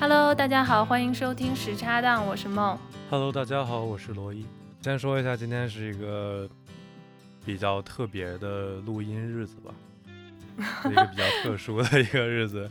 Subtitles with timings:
[0.00, 2.78] Hello，大家好，欢迎收听时差档，我是梦。
[3.10, 4.46] Hello，大家好，我是罗伊。
[4.80, 6.48] 先说一下，今天是一个
[7.44, 9.74] 比较特别的录音日子吧，
[10.90, 12.70] 一个比较特殊的一个日子。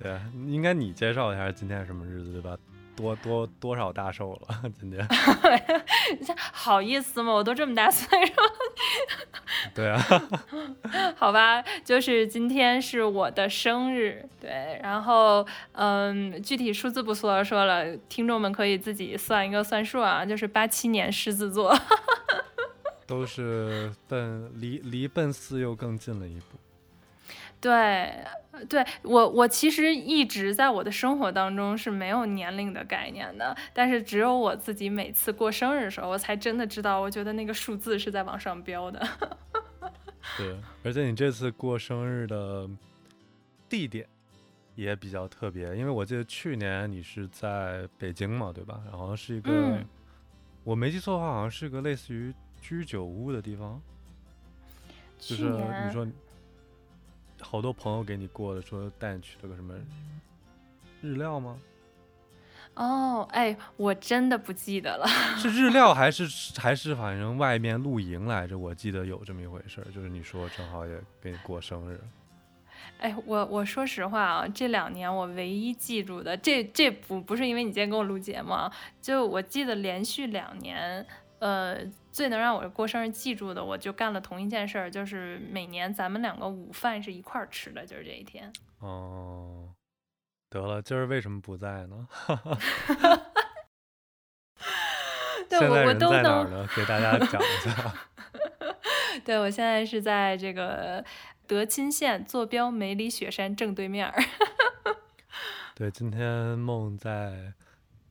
[0.00, 2.56] 对，啊应该你介绍一下今天是什么日子对吧？
[2.96, 4.62] 多多多少大寿了？
[4.80, 5.06] 今天？
[6.18, 7.30] 你 好意思吗？
[7.30, 8.48] 我都这么大岁数了。
[9.74, 10.00] 对啊，
[11.16, 21.76] 好吧，就是今天是我的生日，对，然后嗯，具体数字不说了，说了，听众们可以自己算一个算数啊，就是八七年狮子座，
[23.04, 26.58] 都是奔离离奔四又更近了一步。
[27.60, 28.12] 对，
[28.68, 39.00] 对我我其实一直在我的生活当中是没有年龄的概念的，但是只有我自己每次过生日的时候，我才真的知道，我觉得那个数字是在往上飙的。
[40.36, 42.68] 对，而且你这次过生日的
[43.68, 44.08] 地点
[44.74, 48.82] 也比较特别，因为我记得去年你是在北京嘛，对吧？
[48.86, 49.86] 然后是一个，嗯
[50.64, 53.80] 我没记错的话，好像是个类似于居酒屋的地方，
[55.18, 56.06] 就是你说
[57.40, 59.74] 好多朋友给你过的，说带你去了个什么
[61.02, 61.58] 日料吗？
[62.74, 65.06] 哦，哎，我真的不记得了。
[65.38, 66.26] 是日料还是
[66.58, 68.58] 还是反正外面露营来着？
[68.58, 72.00] 我记得有这么一回事儿，就是你说正好也给你过生日。
[72.98, 78.70] 哎，我我说实话啊，这两年我唯一记住的，这这不不是因为你今天跟我录节目啊，
[79.00, 81.04] 就我记得连续两年，
[81.38, 81.78] 呃，
[82.10, 88.52] 最能让我过生日记住的，我就干了同一件事儿，就是每年咱们两个午饭是一块儿吃的，就是这一天。
[88.78, 89.68] 哦，
[90.54, 92.06] 得了，今儿为什么不在呢？
[95.48, 96.68] 对现我我都在人在哪儿能，呢？
[96.76, 97.94] 给大家讲一下。
[99.24, 101.04] 对我现在是在这个
[101.46, 104.14] 德钦县坐标梅里雪山正对面儿。
[105.74, 107.52] 对，今天梦在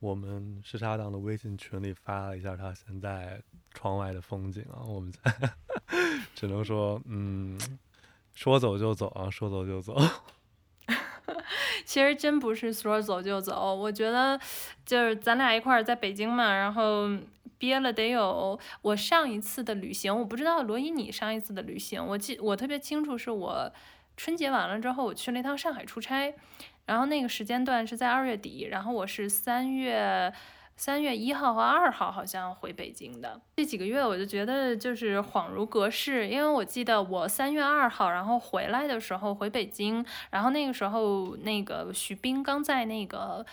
[0.00, 5.32] 我们时差党的微信群里发了一下他现在窗外的风景啊，我们在
[6.34, 7.58] 只能说，嗯，
[8.34, 9.96] 说走就走啊，说走就走。
[11.94, 14.36] 其实真不是说走就走，我觉得
[14.84, 17.08] 就是咱俩一块儿在北京嘛，然后
[17.56, 23.72] 憋了得有我上一次的旅行，我不知道罗伊你上一次的旅行，我记我特别清楚，是我
[24.16, 26.34] 春节完了之后，我去了一趟上海出差，
[26.86, 30.32] 然后那个时间段是在二月底，然后我是三月。
[30.76, 43.44] 三月一号和二号好像回北京的，这几个月我就觉得就是恍如隔世，因为我记得我三月二号然后回来的时候回北京，然后那个时候，那个徐冰刚在那个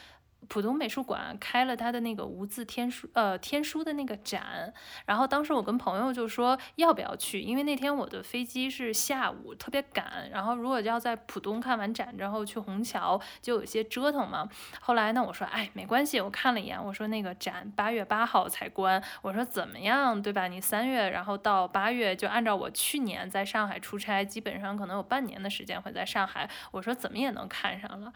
[0.48, 4.74] 浦东美术馆开了他的那个无字天书，呃，天书的那个展。
[5.06, 10.30] 然后当时我跟朋友就说要不要去，因为那天我的飞机是下午，特别赶。
[10.32, 14.50] 然后如果要在浦东看完展之后去虹桥，就有些折腾嘛。
[14.80, 20.48] 后来呢，我说哎，没关系，我看了一眼，我说那个展八月八号才关，我说怎么样，对吧？
[20.48, 28.12] 你三月，然后到八月，就按照我去年在上海出差，基本上可能有半年的时间会在上海，我说怎么也能看上了。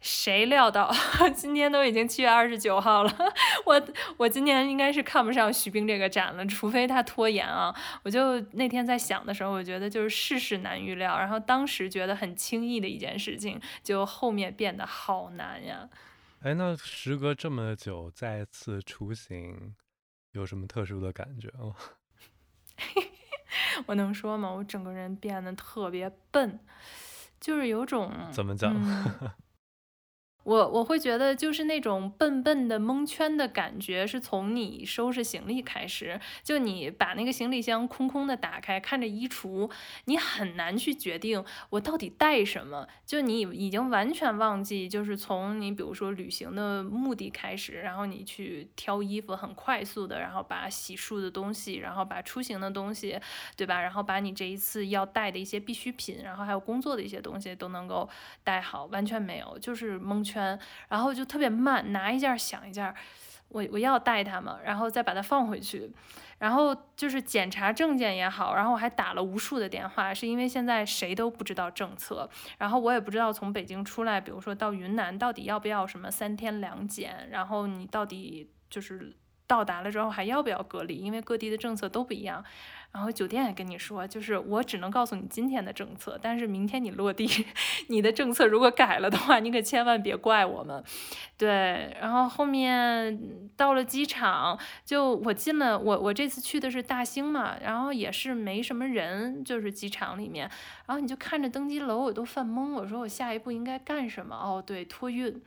[0.00, 0.92] 谁料到
[1.34, 3.12] 今天都已经七月二十九号了，
[3.64, 3.82] 我
[4.16, 7.74] 我今年应该是看不上徐冰这个展了，除非他拖延啊。
[8.02, 15.88] 我就那天在想的时候，我觉得就是世事难预料，然后当时觉得很轻易的一件事情，就后面变得好难呀。
[16.42, 19.74] 哎，那时隔这么久再次出行，
[20.32, 21.74] 有什么特殊的感觉吗？
[23.86, 24.50] 我能说吗？
[24.50, 26.58] 我整个人变得特别笨，
[27.38, 28.72] 就是有种怎么讲？
[28.74, 29.30] 嗯
[30.42, 36.18] 我我会觉得就是那种笨笨的蒙圈的感觉，是从你收拾行李开始。
[36.42, 39.70] 就你把那个行李箱空空的打开，看着衣橱，
[40.06, 42.88] 你很难去决定我到底带什么。
[43.04, 53.20] 就你已经完全忘记，就是从你比如说旅行的目的开始，然后你去挑衣服，很快速的，然后把洗漱的东西，然后把出行的东西，
[53.56, 53.78] 对吧？
[53.82, 58.08] 然后把你这一次要带的一些必需品，然后还有工作的一些东西都能够
[58.42, 60.29] 带好，完全没有，就是蒙圈。
[60.30, 62.94] 圈然后就特别慢，拿一件想一件，
[63.48, 64.58] 我我要带它嘛？
[64.64, 65.90] 然后再把它放回去，
[66.38, 79.16] 然后就是检查证件也好，然后我还打了无数的电话，是因为现在谁都不知道政策，然后我也不知道从北京出来，比如说到云南到底要不要什么三天两检，然后你到底就是
[79.50, 82.44] 到达了之后还要不要隔离，因为各地的政策都不一样。
[82.92, 87.28] 然后酒店也跟你说，就是我只能告诉你今天的政策，但是明天你落地，
[87.88, 90.82] 你的政策如果改了的话，你可千万别怪我们。
[91.36, 93.20] 对，然后后面
[93.56, 100.48] 到了机场，就我进了，我我这次去的是大兴嘛，然后也是没什么人，就是机场里面，
[100.86, 104.36] 然后你就看着登机楼，我都犯懵，我说我下一步应该干什么？
[104.36, 105.40] 哦，对，托运。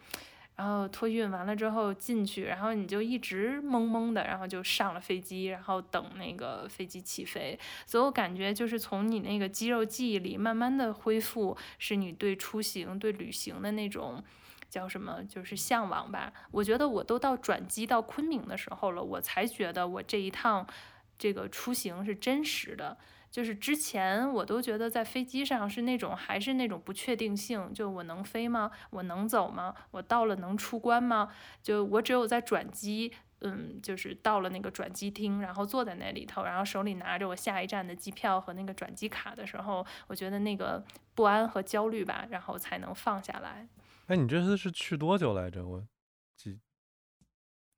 [0.56, 7.58] 然后托运完了之后进去，然后你就一直懵懵的，然后就上了飞机，然后等那个飞机起飞。
[7.86, 14.24] 所以我感觉就是从你那个肌肉记忆里慢慢的恢复，是你对出行、对旅行的那种
[14.70, 16.32] 叫什么，就是向往吧。
[16.52, 20.68] 我觉得我都到转机到昆明的时候了，我才觉得我这一趟
[21.18, 22.96] 这个出行是真实的。
[23.34, 28.70] 就是之前我都觉得在飞机上是那种还是那种不确定性，就我能飞吗？
[28.92, 29.74] 我能走吗？
[29.90, 31.34] 我到了能出关吗？
[31.64, 40.86] 就我只有在转机，嗯，就是到了那个转机厅，然后坐在那里头，然后手里拿着我下一站的机票和那个转机卡的时候，我觉得那个
[41.16, 43.68] 不安和焦虑吧，然后才能放下来。
[44.06, 45.66] 哎，你这次是去多久来着？
[45.66, 45.88] 我
[46.38, 46.60] 计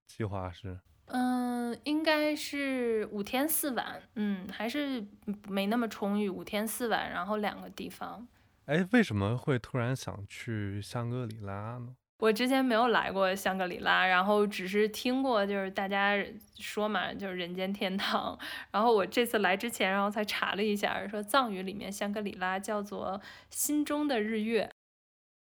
[0.05, 0.81] 计划是。
[1.07, 5.05] 嗯，应该是五天四晚，嗯，还是
[5.47, 8.27] 没那么充裕，五天四晚，然后两个地方。
[8.65, 11.95] 哎，为什么会突然想去香格里拉呢？
[12.17, 16.15] 我之前没有来过香格里拉，然后只是听过，就是大家
[16.57, 18.35] 说嘛，就是人间天堂。
[18.71, 23.21] 然后我这次来之前，然后才查了一下，说藏语里面香格里拉叫做
[23.51, 24.71] 心中的日月，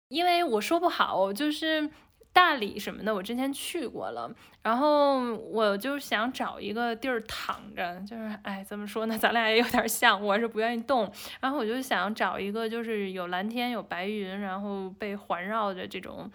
[0.09, 1.91] 因为我说不好，就是。
[2.39, 4.33] 大理什么的，我之前去过了，
[4.63, 16.31] 然后我就想找一个地儿躺着，就是哎，怎么说呢，咱俩也有点像，我是不愿意动，然后我就想找一个就是有蓝天有白云，然后被环绕着这种。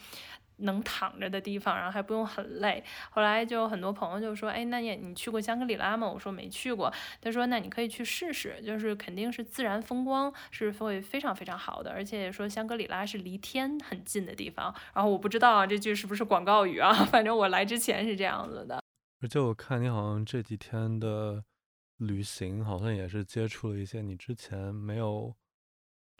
[0.63, 2.83] 能躺着的地方，然后还不用很累。
[3.11, 6.91] 后来就很多朋友就说：“哎，那你你去过香格里拉吗？”我说没去过。
[7.21, 16.93] 他说：“那你可以去试试，就是肯定是自然风光是会非常非常好的，而且说香格里拉是离天很近的地方。”然后我不知道啊，这句是不是广告语啊？
[17.11, 18.81] 反正我来之前是这样子的。
[19.21, 21.43] 而且我看你好像这几天的
[21.97, 25.33] 旅行，好像也是接触了一些你之前没有。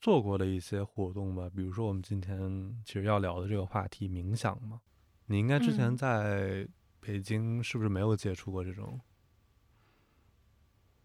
[0.04, 4.82] 做过的一些活动吧，比如说我们今天其实要聊的这个话题冥想嘛，
[5.28, 6.68] 你应该之前在
[7.00, 9.00] 北京是不是没有接触过这种？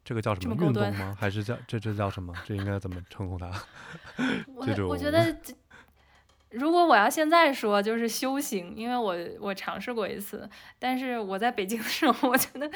[0.02, 1.16] 这个叫什么运动吗？
[1.16, 2.34] 还是叫这这叫什么？
[2.44, 3.52] 这应该怎么称呼它？
[4.66, 5.40] 这种我觉得，
[6.50, 12.68] 如果我要现在说，就是修行，因为我我尝试过一次，但是我在北京的时候，我觉得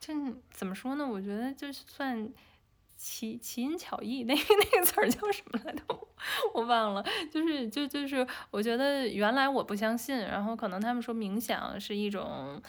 [0.00, 0.12] 这
[0.50, 1.06] 怎么说呢？
[1.06, 2.28] 我觉得就是算。
[3.00, 5.82] 奇奇淫巧艺，那 那个词儿叫什么来着？
[6.52, 7.02] 我忘了。
[7.32, 12.60] 就是就就是，我觉得原来我不相信，然后可能他们说冥想是一种，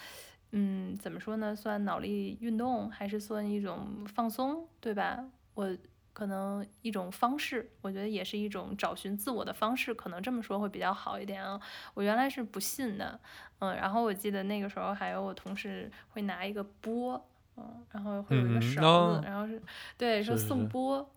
[0.52, 1.54] 嗯，怎么说呢？
[1.54, 5.22] 算脑力运动，还是算一种放松，对吧？
[5.52, 5.76] 我
[6.14, 11.60] 可能一种方式，我觉得也是一种找寻自我的方式，可能这么说会比较好一点啊。
[11.92, 13.20] 我原来是不信的，
[13.58, 17.28] 嗯，然后我记得那个时候还有我同事会拿一个钵。
[17.56, 19.60] 嗯，然后会有一个勺子，然后是
[19.96, 21.08] 对说送钵，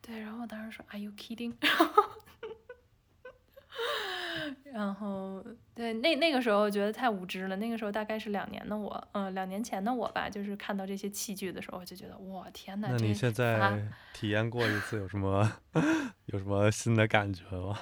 [0.00, 1.54] 对，然后我当时说 Are you kidding？
[4.72, 5.42] 然后
[5.74, 12.88] 对那那个时候觉得太无知了，那个时候大概是两年的我，嗯，两年前的我吧，就是看到这些器具的时候就觉得哇天呐！
[12.90, 13.80] 那你现在
[14.12, 15.50] 体验过一次有什么
[16.26, 17.78] 有什么新的感觉吗？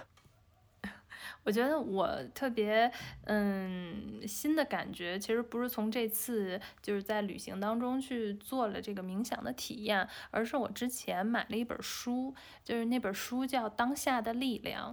[1.44, 2.90] 我觉得我特别
[3.24, 14.90] 嗯新的感觉，其实不是从这次就是在旅行当中去做了这个冥想的体验，而是我之前买了一本书，就是那本书叫《当下的力量》。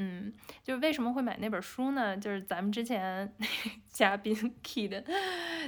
[0.00, 0.32] 嗯，
[0.62, 2.16] 就是为什么会买那本书呢？
[2.16, 3.46] 就是咱们之前那
[3.90, 4.32] 嘉宾
[4.62, 5.02] Kid，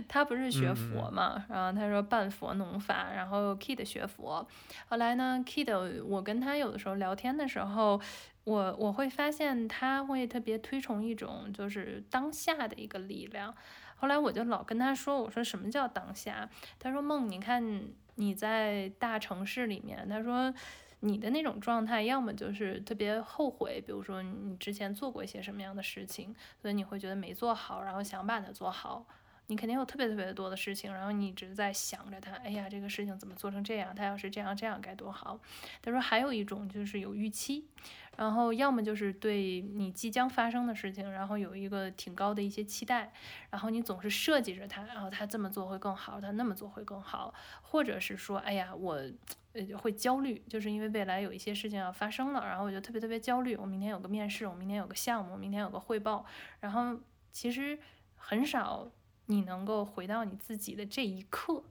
[0.07, 4.47] 他不是学佛嘛，然后他说半佛农法，然后 Kid 学佛，
[4.87, 8.00] 后来呢，Kid 我跟他有的时候聊天的时候。
[8.44, 13.54] 我我会发现他会特别推崇一种就是当下的一个力量，
[13.97, 16.49] 后来我就老跟他说，我说什么叫当下？
[16.78, 17.82] 他说梦，你看
[18.14, 20.52] 你在大城市里面，他说
[21.00, 29.06] 你的那种状态，要么就是特别后悔，比如说你之前做过一些什么样的事情，所以你会觉得没做好，然后想把它做好。
[29.47, 33.92] 你肯定有特别特别多的事情，然后你一直在想着它，哎呀，这个事情怎么做成这样？
[33.94, 35.40] 它要是这样这样该多好。
[35.82, 37.66] 他说还有一种就是有预期。
[38.21, 43.11] 然后要么就是对你即将发生的事情，然后有一个挺高的一些期待，
[43.49, 49.00] 然后你总是设计着它，然后他这么做会更好，他那么做会更好，或者是说，哎呀，我
[49.55, 53.57] 呃会焦虑，就是因为未来有一些事情要发生了，然后我就特别特别焦虑。
[53.57, 56.27] 我明天有个面试，我明天有个项目，明天有个汇报，
[56.61, 57.00] 然后
[57.33, 57.79] 其实
[58.17, 58.87] 很少
[59.25, 61.65] 你能够回到你自己的这一刻，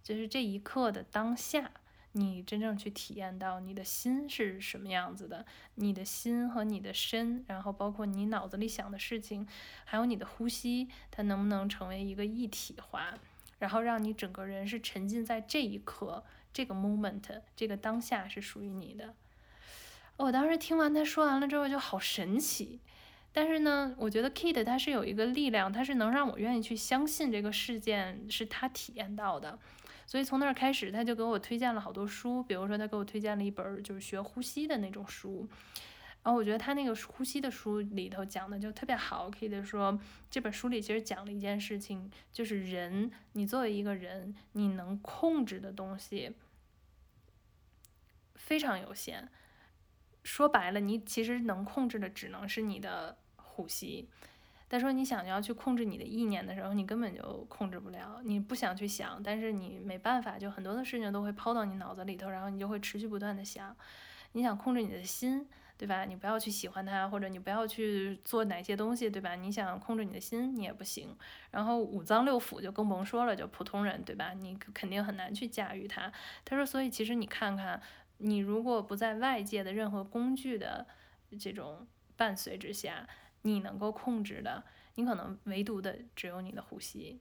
[0.00, 1.72] 就是这一刻的当下。
[2.18, 5.44] 你真正去体验到你的心是什么样子的，
[5.74, 9.46] 你的心和你的身，然后包括你脑子里想的事情，
[9.84, 13.12] 还有你的呼吸，它能不能成为一个一体化，
[13.58, 19.14] 然后让你整个人是沉浸在这一刻，这个 moment，这个当下是属于你的。
[20.16, 22.80] 我当时听完他说完了之后就好神奇，
[23.36, 29.58] 但是呢，我觉得 Kid 它是有一个力量，它是能让我愿意去相信这个事件是他体验到的。
[30.06, 35.46] 所以从那儿开始，他就给我推荐了好多书，比如说他给我推荐了一本就是学呼吸的那种书。
[36.22, 39.30] 然后我觉得他那个呼吸的书里头讲的就特别好。
[39.30, 40.00] Kid 说
[40.30, 46.32] 这本书里其实讲了一件事情，就是人，你作为一个人，你能控制的东西
[48.34, 49.28] 非常有限。
[50.24, 53.18] 说白了，你其实能控制的只能是你的。
[53.56, 54.06] 呼吸，
[54.68, 58.20] 他说你想要去控制你的意念的时候，你根本就控制不了。
[58.24, 63.74] 你不想去想，但是你没办法，就很多的事情都会抛到你脑子里头，然后你就会持续不断的想。
[64.32, 65.48] 你想控制你的心，
[65.78, 66.04] 对吧？
[66.04, 69.34] 你不要去喜欢它，或者你不要去做哪些东西，对吧？
[69.36, 71.16] 你想控制你的心，你也不行。
[71.52, 74.34] 然后五脏六腑就更甭说了，就普通人，对吧？
[74.34, 76.12] 你肯定很难去驾驭它。
[76.44, 77.80] 他说，所以其实你看看，
[78.18, 80.86] 你如果不在外界的任何工具的
[81.38, 81.86] 这种
[82.16, 83.06] 伴随之下。
[83.46, 84.64] 你能够控制的，
[84.96, 87.20] 你可能唯独的只有你的呼吸。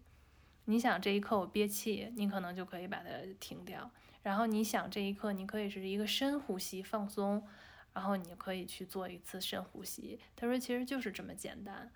[0.65, 3.91] 你想这一刻我憋气，你可能就可以把它停掉。
[4.24, 7.48] 然后你想这一刻你可以是一个深呼吸放松，
[7.94, 10.20] 然后你可以去做一次深呼吸。
[10.36, 11.91] 他说其实就是这么简单。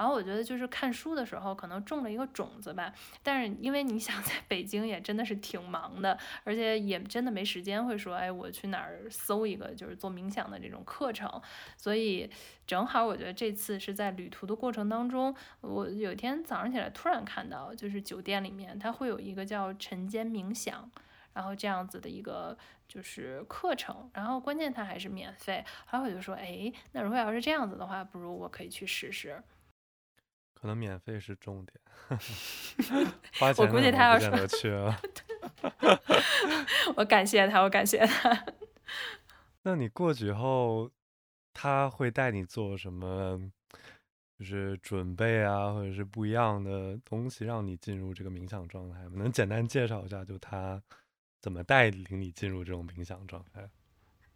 [0.00, 2.90] 然后我觉得就是看书的时候可能种了一个种子吧，
[3.22, 11.30] 但是因为你想 在北京也真的是挺忙的，而且也真的没时间会说，哎，我去哪儿搜一个就是做冥想的这种课程，
[11.76, 12.30] 所以
[12.66, 20.90] 正好我觉得这次是在旅途的过程当中，我有一天早上起来突然看到，就是酒店里面它会有一个叫晨间冥想，
[21.34, 22.56] 然后这样子的一个
[22.88, 29.42] 就是课程，然后关键它还是免费，然后我就说，哎，那如果要是这样子的话，不如我可以去试试。
[30.60, 31.80] 可能免费是重点，
[33.56, 35.00] 我估计他要说去了
[36.96, 38.44] 我感谢他，我感谢他。
[39.62, 40.90] 那你过去后，
[41.54, 43.40] 他会带你做什么？
[44.38, 49.12] 就是准备啊，或者是不一样的东西，让你进入这个冥想状态吗？
[49.16, 50.82] 能简单介绍一下，就他
[51.42, 53.68] 怎么带领你进入这种冥想状态？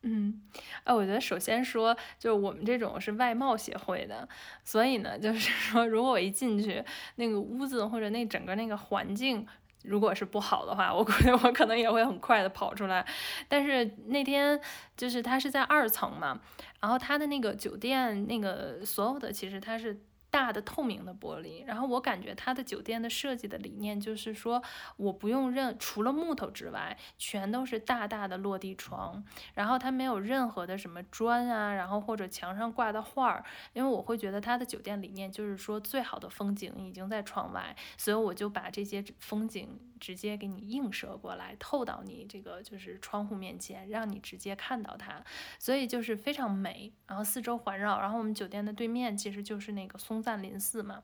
[0.07, 0.41] 嗯，
[0.85, 4.29] 哎，我觉得首先说，就是我们这种是外贸协会的，
[4.63, 6.85] 所以呢，就是说，如果我一进去，
[7.17, 9.47] 那个屋子或者那整个那个环境
[9.83, 13.07] 如果是不好的话，我估计我可能也会很快的跑出来。
[13.49, 14.61] 但是那天
[14.97, 16.39] 就是他是在二层嘛，
[16.81, 19.99] 然后他的那个酒店那个所有的其实他是。
[20.35, 24.61] 大的透明的玻璃，然后我感觉它的酒店的设计的理念就是说，
[24.97, 29.23] 我不用任除了木头之外，全都是大大的落地窗，
[29.55, 45.23] 然后它没有任何的什么砖啊，然后或者墙上挂的画儿，因为我会觉得它的酒店理念就是说，最好的风景已经在窗外，所以我就把这些风景直接给你映射过来，透到你这个就是窗户面前，让你直接看到它，
[45.61, 50.25] 所以就是非常美，然后四周环绕，然后我们酒店的对面其实就是那个松。
[50.25, 51.03] 赞林寺嘛，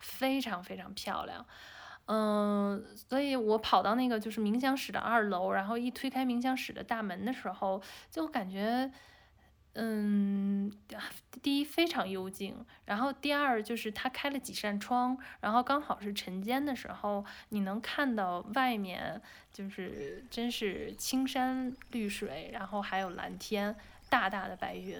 [0.00, 1.44] 非常非常漂亮，
[2.06, 8.90] 嗯，所以我跑到那个就是冥想室的二楼，然后一推开冥想室的大门的时候，就感觉，
[9.74, 10.72] 嗯，
[11.42, 19.20] 第一非常幽静，然后第二就是它开了几扇窗，然后刚好是晨间的时候，你能看到外面
[19.52, 23.74] 就是真是青山绿水，然后还有蓝天，
[24.08, 24.96] 大大的白云。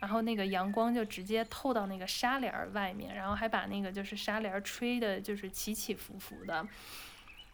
[0.00, 6.66] 然后那个阳光就直接透到那个纱帘外面，然后还把那个就是纱帘吹的，就是起起伏伏的。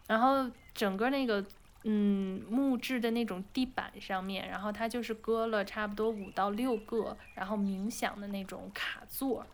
[0.07, 1.45] 然后整个那个
[1.83, 9.45] 嗯木质的那种地板上面，然后它就是搁了差不多五到六个，然后冥想的那种卡座，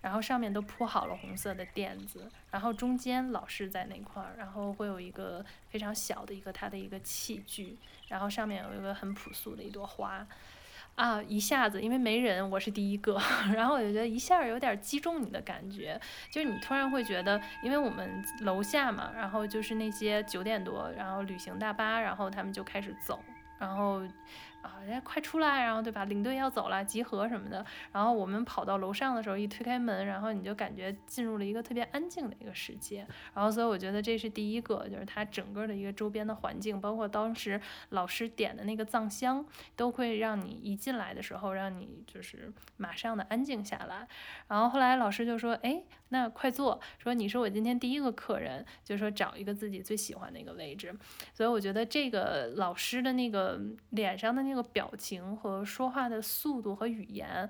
[0.00, 7.76] 然后上面都铺好了红色的垫子，然后中间老师在那块儿，然后会有一个非常小的一个它的一个器具，
[8.08, 10.26] 然后上面有一个很朴素的一朵花。
[10.98, 13.16] 啊，一下子因为没人，我是第一个，
[13.54, 23.22] 然后我就觉得一下有点击中你的感觉，就是你突然会觉得，因为我们楼下嘛，然后就是那些九点多，然后旅行大巴，然后他们就开始走，
[23.58, 24.02] 然后。
[24.60, 26.04] 啊，人家快出来，然后对吧？
[26.06, 27.64] 领队要走了，集合什么的。
[27.92, 33.06] 然后我们跑到楼上的时候，一推开门，然后你就感觉进入了一个特别安静的一个世界。
[33.32, 37.60] 然后所以我觉得这是第一个，就是它整个的一个周边的环境，包括当时
[37.90, 39.46] 老师点的那个藏香，
[39.76, 44.08] 都会让你一进来的时候，让你就是马上的安静下来。
[44.48, 50.92] 然后后来老师就说：“哎，那快坐，说你是我今天第一个客人，就说找一个自己最喜欢的一个位置。”
[51.32, 53.60] 所以我觉得这个老师的那个
[53.90, 54.47] 脸上的。
[54.48, 57.48] 那个表情和说话的速度和语言，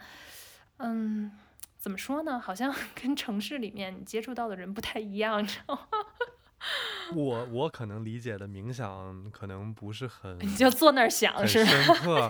[0.79, 1.31] 嗯，
[1.79, 2.39] 怎么说呢？
[2.39, 5.87] 好像 跟城市里面你接触到的人不太一样，你知道吗？
[7.15, 12.29] 我我可能理解的冥想可能不是很，你就坐那儿想是深刻，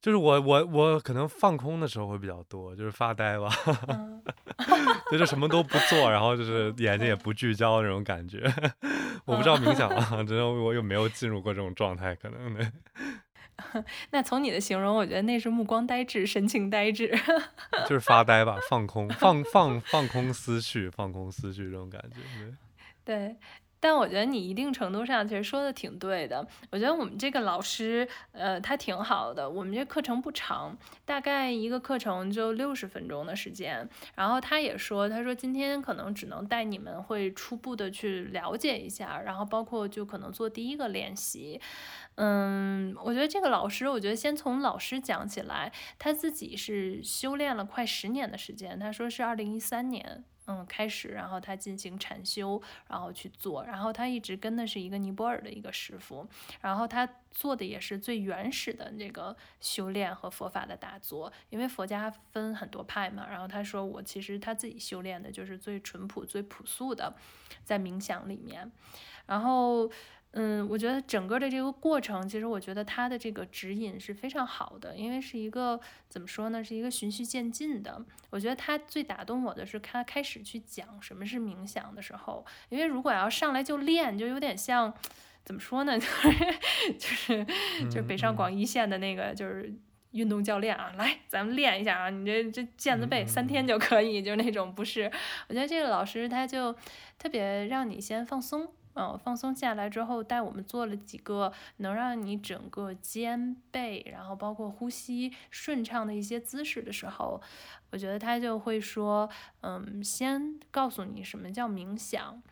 [0.00, 3.50] 就是我我我可能放空的时候会比较多，就是发呆吧，
[5.10, 8.40] 就是什么都不做，然后就是眼睛也不聚焦那种感觉。
[9.24, 12.72] 我不知道冥想啊，真的我又没有进入过这种状态，可能的。
[14.10, 17.08] 那从你的形容，我觉得那是目光呆滞，神情呆滞，
[17.88, 22.16] 就是发呆吧，放空，放放放空思绪，放空思绪这种感觉。
[23.04, 23.36] 对。
[23.88, 26.44] 但我觉得你一定程度上其实说的挺对的。
[26.72, 29.48] 我觉得我们这个老师，呃，他挺好的。
[29.48, 33.88] 我们这课程不长，大概一个课程就六十分钟的时间。
[34.16, 41.60] 然后他也说，他说今天可能只能带你们会初步的去了解一下，然后包括就可能做第一个练习。
[42.16, 48.76] 嗯，我觉得这个老师，我觉得先从老师讲起来，他自己是修炼了快十年的时间。
[48.80, 50.24] 他说是二零一三年。
[50.46, 56.26] 嗯，开始，然后他进行禅修，然后去做，然后他一直跟的是一个尼泊尔的一个师傅，
[56.60, 67.14] 然后他做的也是最原始的那个修炼和佛法的打坐，因为佛家分很多派嘛，然后他说我其实他自己修炼的就是最淳朴、最朴素的，
[67.64, 68.70] 在冥想里面，
[69.26, 69.90] 然后。
[70.38, 78.04] 嗯，我觉得整个的这个过程，其实我觉得他的这个指引是非常好的，因为是一个怎么说呢，是一个循序渐进的。
[78.28, 84.92] 我觉得他最打动我的是他开始去讲什么是冥想的时候，因为如果要上来就练，就有点像
[85.42, 86.28] 怎么说呢， 就是
[86.98, 87.46] 就是
[87.84, 89.74] 就是北上广一线的那个就是
[90.10, 95.10] 运动教练啊，来咱们练一下啊，你这这毽子背三天就可以，就那种不是。
[95.48, 96.74] 我觉得这个老师他就
[97.18, 98.70] 特别让你先放松。
[98.98, 107.38] 嗯，放松下来之后，带我们做了几个能让你整个肩背，然后包括呼吸顺畅的一些姿势的时候，
[107.90, 109.28] 我觉得他就会说，
[109.60, 112.42] 嗯，先告诉你什么叫冥想，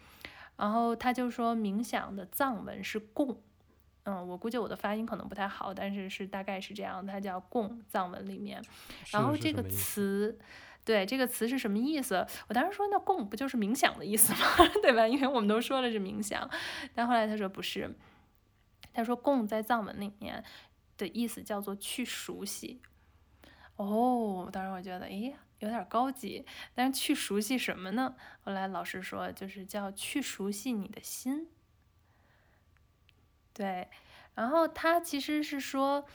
[0.56, 3.40] 然后他就说冥想的藏文是供，
[4.02, 8.62] 嗯，我估计我的发音可能不太好，但是是大概是这样，它叫供藏文里面，
[9.10, 10.38] 然后这个词。
[10.84, 12.26] 对这个词是什么意思？
[12.46, 14.38] 我当时说那共不就是冥想的意思吗？
[14.82, 15.08] 对吧？
[15.08, 16.48] 因为我们都说了是冥想，
[16.94, 17.96] 但后来他说不是，
[18.92, 20.44] 他说共在藏文里面
[20.98, 22.82] 的意思叫做去熟悉。
[23.76, 26.44] 哦，当时我觉得诶有点高级，
[26.74, 28.14] 但是去熟悉什么呢？
[28.42, 31.48] 后来老师说就是叫去熟悉你的心。
[33.54, 33.88] 对，
[34.34, 36.06] 然后他其实是说。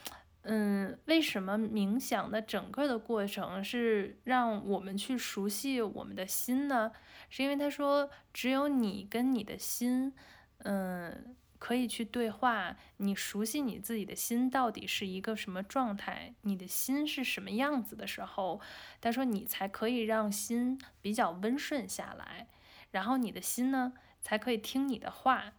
[0.42, 6.92] 嗯，为什么冥想的整个的过程是让我们去熟悉我们的心呢？
[7.28, 10.14] 是因为他说，只有你跟你的心，
[10.58, 12.74] 嗯，可以去对话。
[12.96, 18.62] 你熟悉你自己的心到底是一个什么状态，你的心是什么样子的时候，
[19.00, 22.48] 他说你才可以让心比较温顺下来，
[22.90, 25.52] 然后你的心呢，才可以听你的话。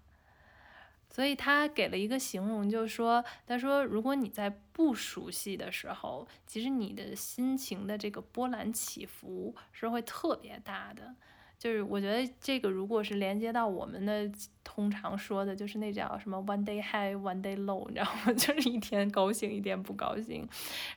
[1.11, 11.13] 所以他给了一个形容，就说，他说，如果你在不熟悉的时候，其实你的心情的这个波澜起伏是会特别大的。
[11.61, 14.27] 就是我觉得这个如果是连接到我们的
[14.63, 18.33] 通常说的，就是那叫什么 one day high one day low，你知道吗？
[18.33, 20.49] 就是一天高兴一天不高兴。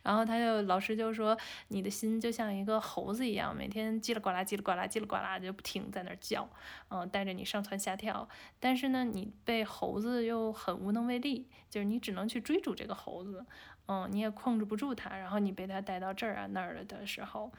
[0.03, 1.37] 然后他就老师就说，
[1.69, 6.49] 你的心就像一个猴子一样，每天叽里呱啦叽里呱啦叽里呱啦就不停在那儿叫，
[6.89, 8.27] 嗯，带着你上蹿下跳。
[8.59, 13.45] 但是呢，你被猴子又很无能为力，就是你只能去追逐这个猴子。
[13.87, 17.53] 嗯，你也控制不住他，然后你被他带到这儿啊那儿了的时候，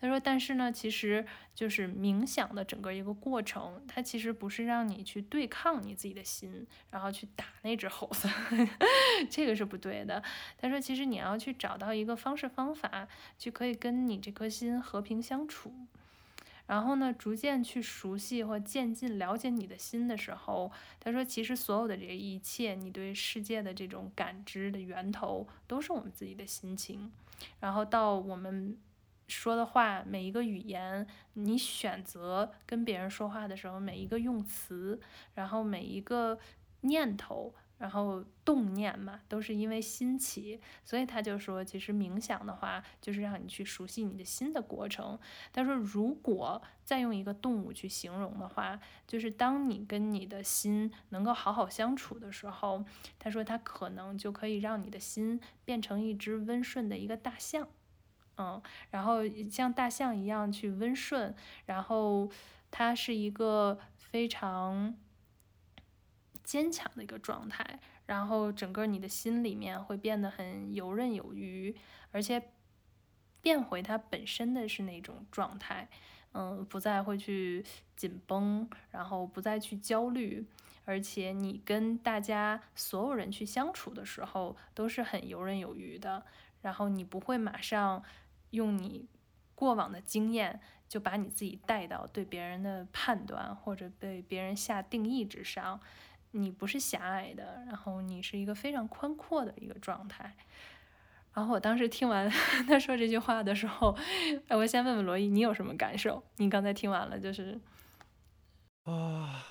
[0.00, 8.28] 他说，但是呢，其实就是冥想的整个一个过程，它其实不是让你去对抗你自己的心，然后去打那只猴子，
[9.28, 10.22] 这个是不对的。
[10.56, 15.72] 他说，其实你要去找到一个方式方法，去可以跟你这颗心和平相处。
[16.66, 20.70] 然后呢，逐渐去熟悉或渐进了解你的心的时候，
[21.00, 27.10] 他说，其实所有的这一切，你对世界的这种感知的源头，都是我们自己的心情。
[27.60, 28.78] 然后到我们
[29.28, 35.00] 说的话，每一个语言，你选择跟别人说话的时候，每一个用词，
[35.34, 36.38] 然后每一个
[36.82, 37.52] 念头。
[37.82, 45.18] 然后动念嘛，都是因为心起，所以他就说，其实冥想的话，就是让你去熟悉你的心的过程。
[45.52, 52.84] 他说，如果再用一个动物去形容的话，就是当你跟你的心能够好好相处的时候，
[53.18, 57.66] 他说他可能就可以让你的心变成一只温顺的一个大象，
[58.36, 61.34] 嗯，然后像大象一样去温顺，
[61.66, 62.30] 然后
[62.70, 64.94] 它是一个非常。
[66.44, 71.74] 坚强的一个状态，然后整个你的心里面会变得很游刃有余，
[72.10, 72.42] 而且
[73.40, 75.88] 变回它本身的是那种状态，
[76.32, 77.64] 嗯，不再会去
[77.96, 80.46] 紧绷，然后不再去焦虑，
[80.84, 86.24] 而且你跟大家所有人去相处的时候都是很游刃有余的，
[86.60, 88.02] 然后你不会马上
[88.50, 89.08] 用你
[89.54, 95.80] 过往的经验就把你自己带到对别人的判断或者被别人下定义之上，
[96.32, 100.36] 你不是狭隘的，然后你是一个非常宽阔的一个状态。
[101.34, 102.28] 然后我当时听完
[102.68, 103.96] 他说这句话的时候，
[104.48, 106.22] 哎，我先问问罗伊，你有什么感受？
[106.36, 107.58] 你刚才听完了，就是
[108.82, 109.42] 啊，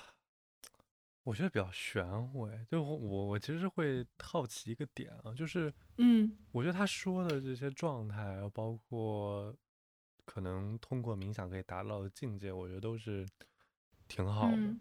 [1.24, 9.52] 我觉得比较玄乎哎，就我我其实会好奇一个点啊，就是嗯，我觉得他说的这些状态，包括
[10.24, 13.26] 可能通过冥想可以达到的境界，我觉得都是
[14.06, 14.56] 挺好的。
[14.56, 14.80] 嗯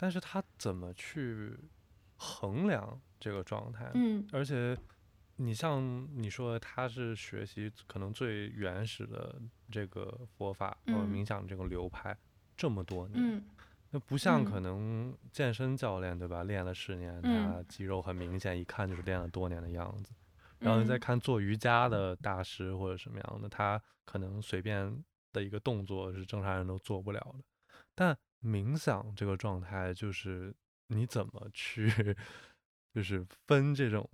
[0.00, 1.58] 但是他怎么去
[2.16, 3.90] 衡量这个状态？
[3.94, 4.78] 嗯而且
[5.36, 12.16] 你像你说，他是学习可能最原始的这个佛法或者嗯冥想这个流派
[12.56, 13.44] 这么多年，嗯
[13.90, 16.44] 那不像嗯可能健身教练对吧？
[16.44, 20.12] 练了十年，嗯他肌肉很明显，一看就是练了多年的样子。
[20.60, 27.44] 然后你再嗯看做瑜伽的大师或者什么样的，他可能随便的一个动作是正常人都做不了的。
[27.94, 30.54] 但冥想这个状态，就是
[30.88, 32.16] 你怎么去，
[32.94, 34.08] 就是分这种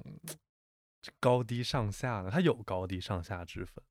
[1.21, 2.31] 高低上下呢？
[2.31, 3.85] 它有高低上下之分。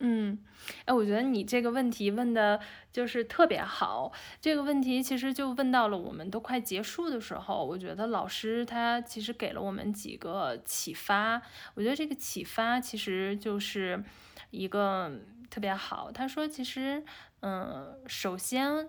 [0.00, 0.44] 嗯，
[0.84, 2.60] 哎，我觉得你这个问题问的
[2.92, 4.12] 就是特别好。
[4.40, 11.40] 这个问题其实就问到了我们都快结束的时候，我觉得老师他其实给了我们几个启发。
[11.74, 14.02] 我觉得这个启发其实就是
[14.50, 16.10] 一个特别好。
[16.10, 17.02] 他说，其实，
[17.40, 18.88] 嗯，首先，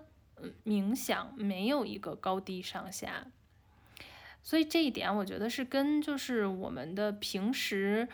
[0.64, 3.26] 冥想没有一个高低上下。
[4.42, 8.08] 所以这一点，我觉得是跟就是我们的平时，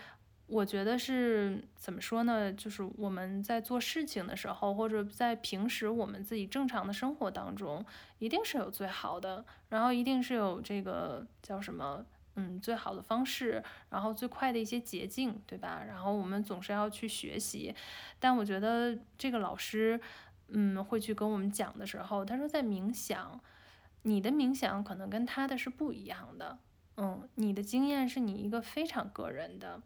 [0.46, 2.52] 我觉得是怎么说呢？
[2.52, 7.84] 就是我们在做事情的时候，或者在平时我们自己正常的生活当中，
[8.18, 12.04] 一定是有最好的，然后一定是有这个叫什么？
[12.34, 15.84] 嗯，最好的方式，然后最快的一些捷径，对吧？
[15.86, 17.74] 然后我们总是要去学习，
[18.18, 20.00] 但我觉得这个老师，
[20.48, 23.40] 嗯，会去跟我们讲的时候，他说在冥想。
[24.04, 26.58] 你的冥想可能跟他的是不一样的，
[26.96, 29.80] 嗯，你的经验是你一个非常个人的，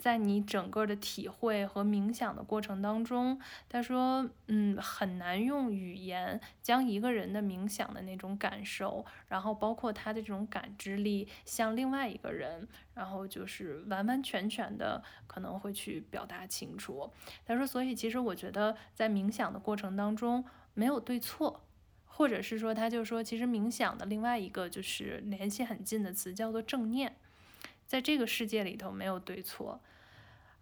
[0.00, 17.12] 在你整个的体会和冥想的过程当中，他说，嗯，很难用语言将一个人的冥想的那种感受，然后包括他的这种感知力，向另外一个人，然后就是完完全全的可能会去表达清楚。
[17.44, 21.60] 他说，所以其实我觉得在冥想的过程当中没有对错。
[22.12, 27.16] 或者是说，他就说，其实冥想的另外一个就是联系很近的词叫做正念，
[27.90, 29.80] 在这个世界里头没有对错。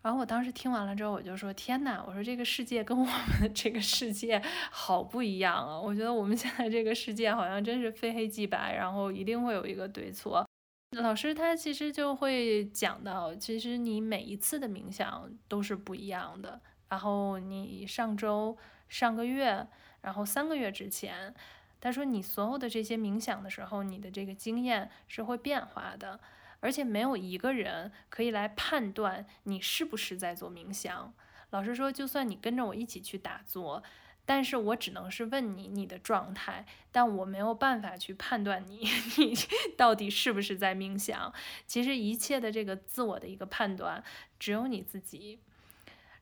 [0.01, 2.03] 然后我当时听完了之后，我就说：“天哪！
[2.07, 3.15] 我说这个世界跟我们
[3.55, 5.79] 这个世界好不一样啊！
[5.79, 10.49] 我觉得我们现在这个世界好像真是非黑即白，然后一定会有一个对错。”
[10.97, 16.59] 老师他其实就会讲到，其实你每一次的冥想都是不一样的。
[16.89, 18.57] 然后你上周、
[18.89, 19.67] 上个月。
[20.01, 21.35] 然后三个月之前，
[21.81, 26.21] 他说你所有的这些冥想的时候，你的这个经验是会变化的，
[26.61, 31.13] 而且没有一个人可以来判断你是不是在做冥想。
[31.51, 33.83] 老师说，就算你跟着我一起去打坐，
[34.27, 39.35] 但是我只能是问你你的状态，但我没有办法去判断你 你
[39.77, 41.33] 到底是不是在冥想。
[41.67, 44.05] 其实一切的这个自我的一个判断，
[44.39, 45.41] 只有你自己。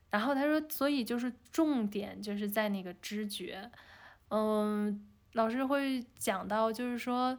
[0.09, 3.69] 然后他说，所以就是重点就是在那个知觉，
[4.29, 7.37] 嗯，老师会讲到，就是说，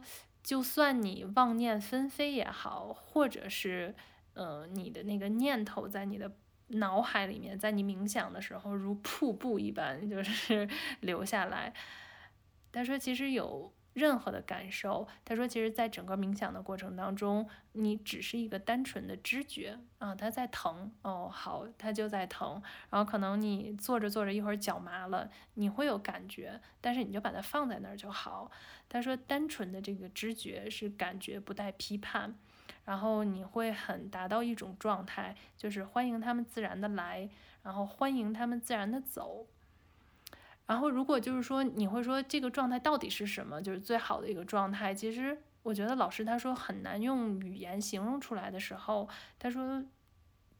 [0.49, 3.93] 就算你妄念纷飞也好，或者是，
[4.33, 6.31] 呃，你的那个念头在你的
[6.69, 10.67] 脑海里面，在你冥想的时候如瀑布一般，就是
[11.01, 11.71] 流下来。
[12.71, 13.71] 他说，其实有。
[13.99, 22.61] 任何的感受，他说，其实，在整个冥想的过程当中，你只是一个单纯的知觉啊，它在疼哦，好，它就在疼。
[22.89, 28.49] 然后可能你坐着坐着，一会儿脚麻了，你会有感觉，但是你就把它放在那儿就好。
[28.87, 32.33] 他说，单纯的这个知觉是感觉不带批判，
[32.85, 37.29] 然后你会很达到一种状态，就是欢迎他们自然的来，
[37.61, 39.45] 然后欢迎他们自然的走。
[40.69, 44.93] 然后，如果就是说你会说这个状态到底是什么，就是最好的一个状态。
[44.93, 49.83] 其实我觉得老师他说很难用语言形容出来的时候，他说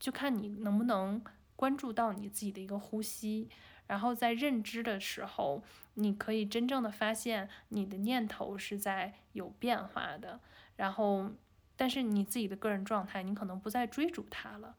[0.00, 1.22] 就看你能不能
[1.54, 3.48] 关注到你自己的一个呼吸，
[3.86, 5.62] 然后在认知的时候，
[5.94, 10.40] 你可以真正的发现你的念头是在有变化的。
[10.74, 11.30] 然后，
[11.76, 14.74] 但是你自己的个人状态，你可能不再追逐它了。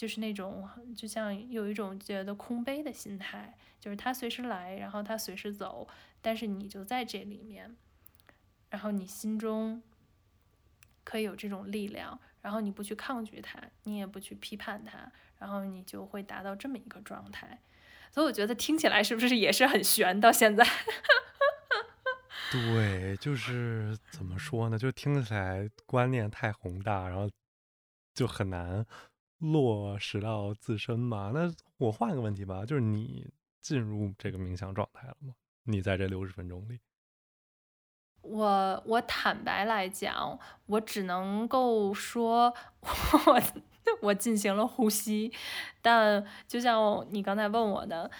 [0.00, 5.86] 就是那种，就像有一种觉得空杯的心态，就是他随时来，然后他随时走，
[6.22, 7.76] 但是你就在这里面。
[8.70, 9.82] 然后你心中
[11.04, 17.60] 可以有这种力量，然后你不去抗拒它，你也不去批判它，然后你就会达到这么一个状态。
[18.10, 20.18] 所以我觉得听起来是不是也是很悬？
[20.18, 20.66] 到现在，
[22.50, 24.78] 对，就是怎么说呢？
[24.78, 27.28] 就听起来观念太宏大，然后
[28.14, 28.86] 就很难
[29.40, 31.32] 落实到自身嘛。
[31.34, 33.26] 那我换个问题吧，就是你
[33.60, 35.34] 进入这个冥想状态了吗？
[35.64, 36.80] 你在这六十分钟里？
[38.22, 42.54] 我我坦白来讲，我只能够说，
[43.26, 43.42] 我
[44.02, 45.32] 我进行了呼吸，
[45.80, 48.10] 但就像你刚才问我的，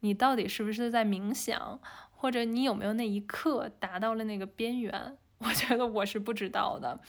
[0.00, 5.16] 你到底是不是在冥想，或者你有没有那一刻达到了那个边缘？
[5.38, 7.00] 我觉得我是不知道的。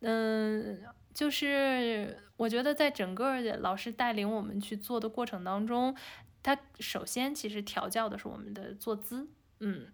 [0.00, 0.82] 嗯，
[1.14, 5.96] 就是我觉得在整个老师带领我们去做的过程当中，
[6.42, 9.28] 他首先其实调教的是我们的坐姿，
[9.60, 9.86] 嗯。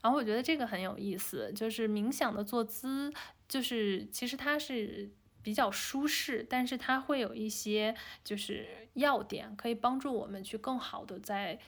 [0.00, 3.12] 然后我觉得这个很有意思，就是冥想的坐姿，
[3.48, 5.10] 就是其实它是
[5.42, 11.58] 比较舒适，但是它会有一些就是要点，可以帮助我们去更好的在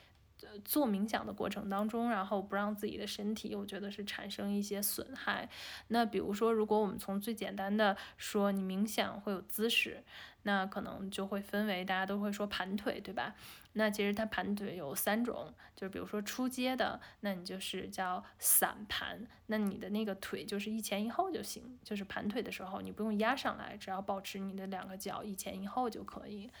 [0.65, 5.49] 做冥想的过程当中，然后不让自己的身体，我觉得是产生一些损害。
[5.87, 10.03] 那比如说，如果我们从最简单的说，你冥想会有姿势，
[10.43, 13.35] 那可能就会分为大家都会说盘腿，对吧？
[13.73, 26.51] 那其实它盘腿有三种，就是比如说出街的，那你就是叫散盘，那你的那个腿就是一前一后就行，就是盘腿的时候你不用压上来，只要保持你的两个脚一前一后就可以。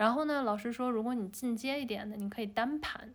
[0.00, 3.12] 然后呢，老师说如果你进阶一点的，你可以单盘，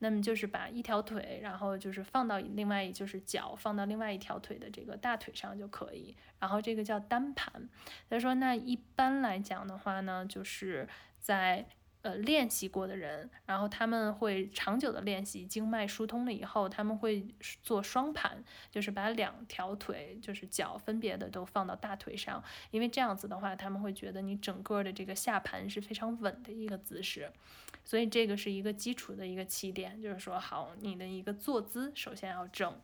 [0.00, 7.68] 那么就是把一条腿，然后就是放到另外就是脚放到另外一条腿的这个大腿上就可以，然后这个叫单盘。
[8.10, 10.88] 他说那一般来讲的话呢，就是
[11.20, 11.64] 在
[12.04, 17.26] 呃，练习过的人，然后他们会长久的练习，经脉疏通了以后，他们会
[17.62, 27.32] 做双盘，就是把两条腿，就是脚分别的都放到大腿上，因为这样子的话，他们会觉得你整个的这个下盘是非常稳的一个姿势，
[27.86, 32.78] 所以这个是一个基础的一个起点，就是说好，你的一个坐姿首先要正。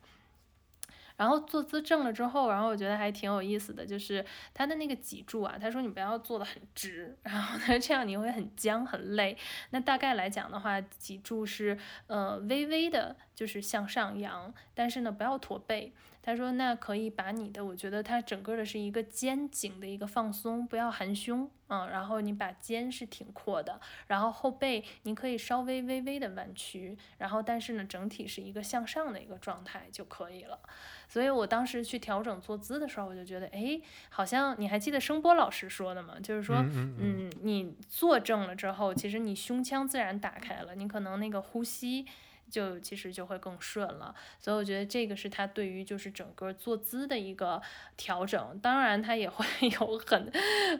[1.17, 9.37] 然后坐姿正了之后，然后我觉得还挺有意思的，就是他的那个脊柱啊，他说你不要坐的很直， 然后呢这样你会很僵很累。
[9.71, 15.93] 那大概来讲的话，脊柱是呃微微的，就是向上扬，但是呢不要驼背。
[16.23, 30.59] 他说那可以把你的，我觉得它整个的是一个肩颈的一个放松，不要含胸，嗯，然后你把肩是挺阔的，然后后背你可以稍微微微的弯曲，然后但是呢整体是一个向上的一个状态就可以了。
[31.07, 36.15] 所以我当时去调整坐姿的时候，我就觉得，哎，好像你还记得声波老师说的吗？
[36.21, 42.05] 就是说，嗯，你坐正了之后，其实你胸腔自然打开了，你可能那个呼吸
[42.51, 44.13] 就其实就会更顺了。
[44.39, 47.59] 所以我觉得这个是他对于就是整个坐姿的一个
[47.97, 48.59] 调整。
[48.61, 49.43] 当然，他也会
[49.79, 50.31] 有很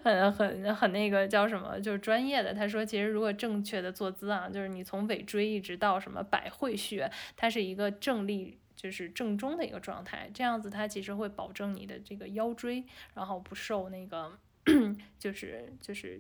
[0.04, 2.54] 很很很那个叫什么，就是专业的。
[2.54, 8.60] 他说，其实如果正确的坐姿啊，就是你从尾椎一直到什么百会穴，它是一个正立。
[8.74, 14.36] 就是正中的一个状态，这样子它其实会保证你的这个腰椎，然后不受那个，
[15.20, 16.20] 就是就是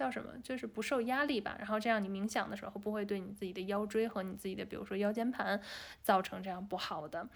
[0.00, 1.54] 叫什么，就是不受压力吧。
[1.58, 5.60] 然后这样你冥想的时候不会对你自己的腰椎和你自己的，比如说腰间盘
[6.02, 7.28] 造成这样不好的。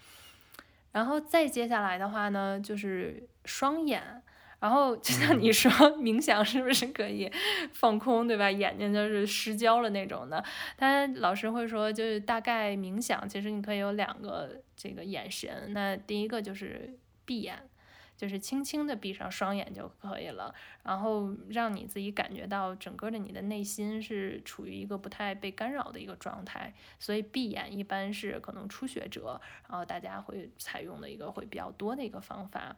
[0.91, 4.23] 然后再接下来的话呢，就是双眼。
[4.59, 7.31] 然后就像你说， 冥想是不是可以
[7.73, 8.49] 放空，对吧？
[8.49, 10.43] 眼睛就是失焦了那种的。
[10.75, 15.71] 但老师会说，就是大概冥想，其实你可以有两个这个眼神。
[15.71, 17.69] 那第一个就是闭眼。
[18.17, 32.75] 就是轻轻的闭上双眼就可以了，然后让你自己感觉到整个的你的内心是处于一个不太被干扰的一个状态，所以闭眼一般是可能初学者，然后大家会采用的一个会比较多的一个方法。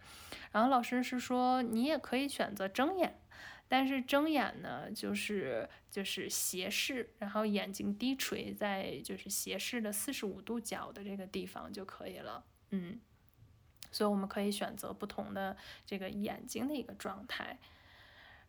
[0.52, 3.19] 然后老师是说你也可以选择睁眼，
[3.67, 13.00] 但是睁眼呢就是就是斜视，然后眼睛低垂在就是斜视的四十五度角的这个地方就可以了，嗯。
[13.97, 17.57] 所以我们可以选择不同的这个眼睛的一个状态，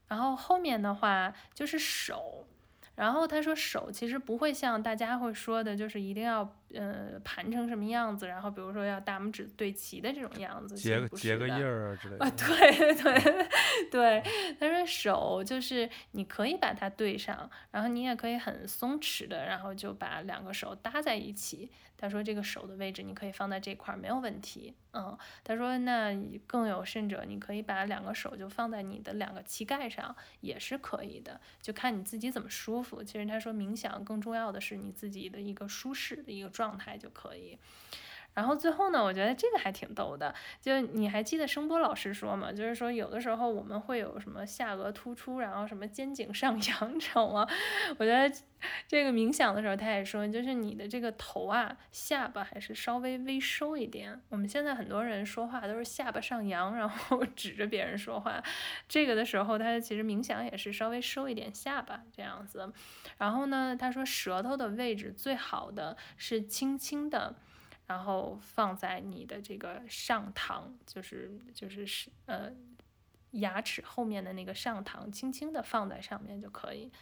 [0.08, 2.46] 然后后面的话就是手，
[2.94, 6.54] 然后他说手其实不会像大家会说的，就是一定要。
[6.74, 8.26] 呃，盘成什么样子？
[8.26, 12.24] 然后比如说要大拇指对齐的这种样子，结个结个印儿 之类的。
[12.24, 13.48] 啊，对对
[13.90, 14.22] 对，
[14.58, 21.70] 他说手就是你可以把它对上，然后你也可以很松弛的，然后就把两个手搭在一起。
[22.00, 24.72] 他说这个手的位置你可以放在这块儿没有问题。
[24.92, 26.14] 嗯，他说那
[26.46, 33.02] 更有甚者，你可以把两个手就放在你的两个膝盖上也是可以的，就看你自己怎么舒服。
[33.02, 36.48] 其实他说冥想更重要的是你自己的一个舒适的一个。
[36.58, 37.56] 状态就可以，
[38.38, 42.52] 然后最后呢，我觉得这个还挺逗的，就你还记得声波老师说吗？
[42.52, 47.48] 就是说有的时候我们会有什么下颚突出，然后什么肩颈上扬这种啊。
[47.98, 48.32] 我觉得
[48.86, 54.22] 这个冥想的时候，他也说，就是你的这个头啊，下巴还是稍微微收一点。
[54.28, 58.40] 我们现在很多人说话都是下巴上扬，然后 指着别人说话，
[58.88, 62.72] 这个的时候，他其实冥想也是稍微收一点下巴这样子。
[63.16, 67.34] 然后呢，他说舌头的位置最好的是轻轻的。
[67.88, 72.52] 然后放在你的这个上膛，就是就是是呃
[73.32, 76.92] 牙齿后面的那个上膛，轻轻的放在上面就可以，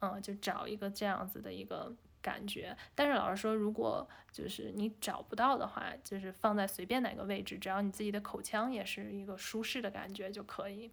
[0.00, 2.76] 嗯，就找一个这样子的一个感觉。
[2.94, 10.90] 但是老师说，如果就是你找不到的话，就是放在随便哪个位置，只要你自己的口腔也是一个舒适的感觉就可以。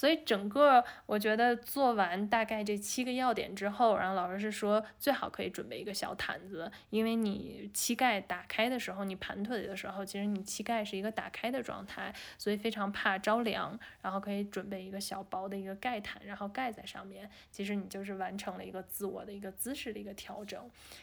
[0.00, 20.58] 所以整个我觉得做完大概这七个要点之后，然后老师是说最好可以准备一个小毯子，因为你膝盖打开的时候，你盘腿的时候，其实你膝盖是一个打开的状态，所以非常怕着凉，然后可以准备一个小薄的一个盖毯，然后盖在上面，其实你就是完成了一个自我的一个姿势的一个调整，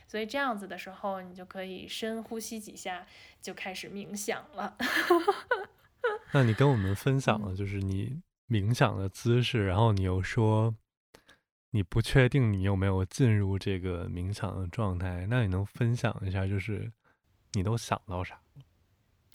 [0.08, 3.06] 所以这样子的时候，你就可以深呼吸几下，
[3.44, 4.76] 就开始冥想了。
[6.34, 8.20] 那你跟我们分享了，就是你。
[8.50, 10.74] 冥想的姿势，然后你又说
[11.72, 16.90] 你不确定你有没有进入这个冥想的状态，那你能分享一下，就是
[17.52, 18.40] 你都想到啥？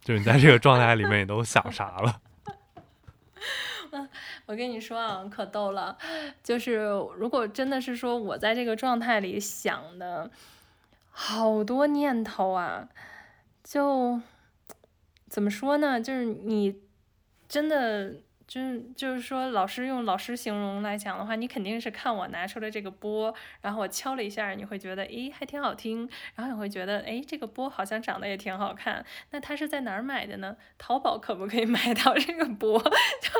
[0.01, 2.22] 就是你在这个状态里面，你都想啥了？
[4.46, 5.98] 我跟你说啊，可逗了，
[6.42, 6.77] 就是
[7.14, 10.31] 如果真的是说我在这个状态里想的
[11.11, 12.88] 好多念头啊，
[13.62, 14.18] 就
[15.29, 16.01] 怎么说呢？
[16.01, 16.81] 就是你
[17.46, 18.14] 真的。
[18.52, 29.02] 就是就是说，老师用老师形容来讲的话，你肯定是看我拿出了这个波，然后我敲了一下，你会觉得，诶，还挺好听，然后你会觉得，诶，这个波好像长得也挺好看。
[29.30, 30.54] 那它是在哪儿买的呢？
[30.76, 32.78] 淘宝可不可以买到这个波？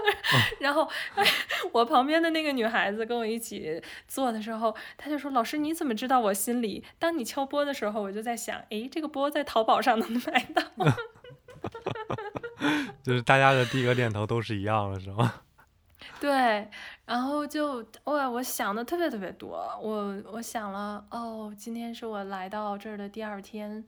[0.61, 0.89] 然后，
[1.73, 6.83] 我旁边的那个女孩子跟我一起做的时候，她就说，老师你怎么知道我心里？
[6.99, 10.63] 当你敲波的时候，我就在想，诶，这个波在淘宝上能买到。
[13.03, 15.33] 就是大家的第一个念头都是一样的，是吗？
[16.21, 16.69] 对，
[17.05, 23.85] 然后就哇，我想的特别特别多，我我想了，哦，今天是我来到这儿的第二天。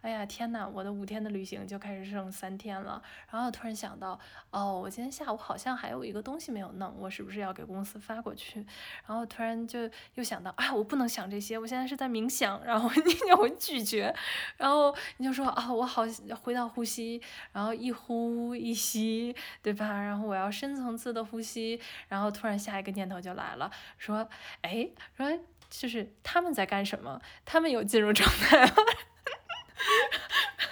[0.00, 3.02] 哎呀天呐，我的五天的旅行就开始剩三天了。
[3.30, 4.18] 然后突然想到，
[4.50, 8.64] 哦，我今天下午好像还有一个东西没有弄，我是不是要给公司发过去？
[9.06, 12.64] 然后突然就又想到，啊，我不能想这些，我现在是在冥想。
[12.64, 14.14] 然后你就会拒绝，
[14.56, 16.04] 然后你就说，啊，我好
[16.42, 17.20] 回到呼吸，
[17.52, 20.00] 然后一呼一吸，对吧？
[20.00, 21.80] 然后我要深层次的呼吸。
[22.08, 24.28] 然后突然下一个念头就来了，说，
[24.62, 25.26] 哎，说
[25.68, 27.20] 就是他们在干什么？
[27.44, 28.72] 他们有进入状态吗？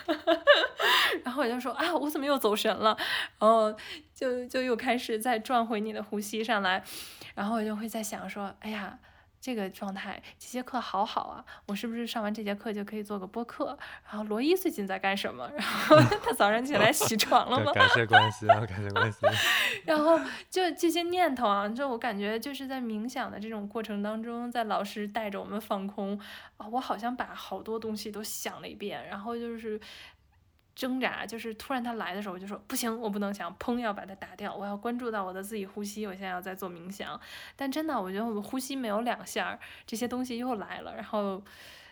[1.24, 2.96] 然后我就说啊，我怎么又走神了？
[3.38, 3.74] 然后
[4.14, 6.82] 就就又开始再转回你的呼吸上来，
[7.34, 8.98] 然后我就会在想说，哎呀。
[9.46, 11.44] 这个状态，这节课好好啊！
[11.68, 13.78] 我是不是上完这节课就可以做个播客？
[14.04, 15.48] 然后罗伊最近在干什么？
[15.54, 17.70] 然后 他早上起来起床了吗？
[17.72, 19.18] 感谢关系啊，感谢关系。
[19.86, 20.18] 然后
[20.50, 26.20] 就这些念头啊，就我感觉就是在冥想的这种过程当中，在老师带着我们放空
[26.56, 29.80] 啊，我好像把好多东西都想了一遍，然后就是。
[30.76, 36.06] 挣扎就是突然他来的时候，我就说不行，我不能想，砰要把它打掉，我要关注到我的自己呼吸。
[36.06, 37.18] 我现在要在做冥想，
[37.56, 40.94] 但真的，我觉得我们呼吸没有两下，这些东西又来了。
[40.94, 41.42] 然后，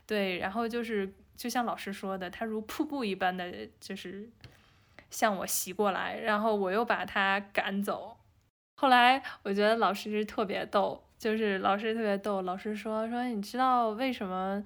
[0.07, 4.29] 对，然后就是就像老师说的，它如瀑布一般的就是
[5.09, 8.19] 向我袭过来，然后我又把它赶走。
[8.77, 14.63] 后来我觉得老师特别逗，就是老师特别逗，老师说说你知道为什么？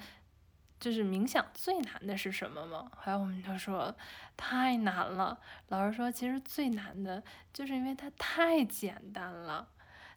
[0.80, 2.90] 就是冥想最难的是什么吗？
[2.94, 3.94] 后来我们就说
[4.36, 5.38] 太难了。
[5.68, 9.68] 老师说其实最难的就是因为它太简单了。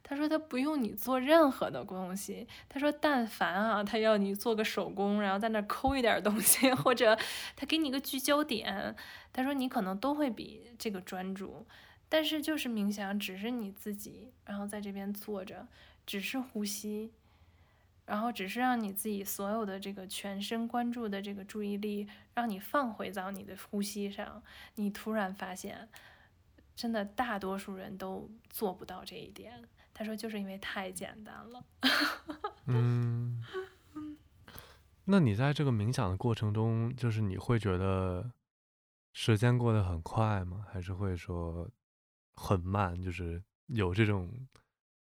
[0.03, 2.47] 他说他不用你做任何的东西。
[2.67, 7.17] 他说但凡啊，他要你做个手工，然后在那抠一点东西，或者
[7.55, 8.95] 他给你个聚焦点，
[9.31, 11.65] 他说你可能都会比这个专注。
[12.09, 15.67] 但是就是冥想，只是你自己，然后在这边坐着，
[16.05, 17.13] 只是呼吸。
[18.11, 24.43] 然后只是让你自己所有的这个全身关注的这个注意力，让你放回到你的呼吸上。
[24.75, 25.87] 你突然发现，
[26.75, 29.63] 真的大多数人都做不到这一点。
[29.93, 31.63] 他说，就是因为太简单了。
[32.67, 33.41] 嗯，
[35.05, 38.29] 那你在这个冥想的过程中，就是你会觉得
[39.13, 40.65] 时间过得很快吗？
[40.69, 41.69] 还是会说
[42.35, 43.01] 很慢？
[43.01, 44.29] 就是有这种。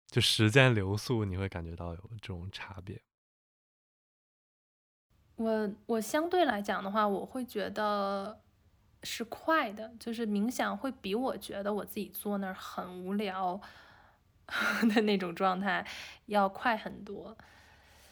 [0.08, 3.02] 就时间流速，你会感觉到有这种差别。
[5.36, 8.40] 我我相对来讲的话，我会觉得
[9.02, 13.60] 是快的，就是冥想会比我觉得我自己坐那儿很无聊
[14.94, 15.84] 的那种状态
[16.26, 17.36] 要快很多。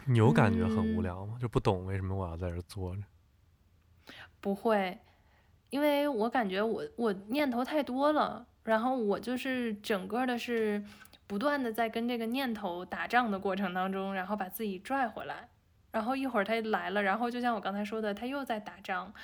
[0.07, 1.39] 你有感觉很无嗯聊吗？
[1.41, 3.03] 就不懂为什么我要在这儿坐着？
[4.41, 4.99] 不会，
[5.71, 10.85] 因为我感觉我我念头太多了，然后我就是整个的是
[11.33, 15.49] 不断的在跟这个念头打仗的过程当中，然后把自己拽回来，
[15.91, 19.15] 然后一会儿他来了，然后就像我刚才说的，他又在打仗。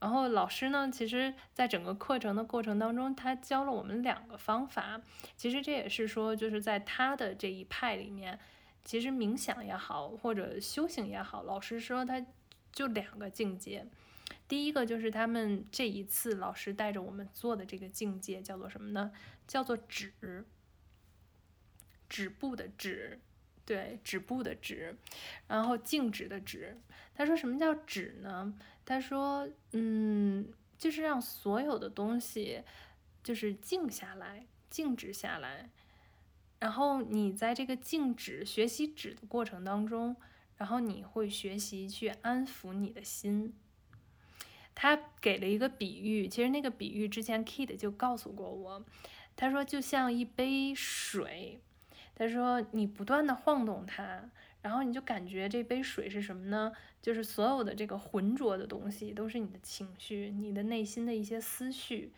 [0.00, 4.98] 然后老师呢，其实在整个课程的过程当中，他教了我们两个方法。
[5.36, 8.38] 其实这也是说，就是在他的这一派里面，
[8.82, 12.24] 其实冥想也好，或者修行也好，老师说他
[12.72, 13.86] 就两个境界。
[14.48, 19.12] 第一个就是他们这一次老师带着我们做的这个境界叫做什么呢？
[19.46, 20.46] 叫做止，
[22.08, 23.20] 止步的止，
[23.64, 24.96] 对，止步的止，
[25.48, 26.76] 然后静止的止。
[27.14, 28.54] 他说什么叫止呢？
[28.84, 32.62] 他说，嗯，就是让所有的东西
[33.22, 35.70] 就是静下来，静止下来。
[36.60, 40.16] 然后你在这个静止学习止的过程当中，
[40.56, 43.54] 然后你会学习去安抚你的心。
[44.74, 48.84] 他给了一个比喻，其实那个比喻之前 Kid 就告诉过我，
[49.36, 51.60] 他说就像一杯水，
[52.14, 54.30] 他说你不断的晃动它，
[54.62, 56.72] 然后你就感觉这杯水是什么呢？
[57.02, 62.12] 就是所有的这个浑浊的东西都是你的情绪，你的内心的一些思绪，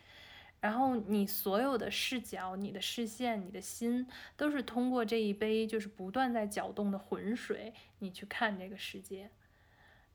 [0.61, 9.29] 然后你所有的视角、你的视线、你的心，都是通过这一杯就是不断在搅动的浑水，你去看这个世界。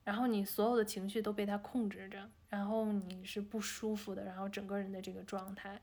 [0.04, 5.80] 然后你所有的情绪都被它控制着，然后你是不舒服的，然后整个人的这个状态，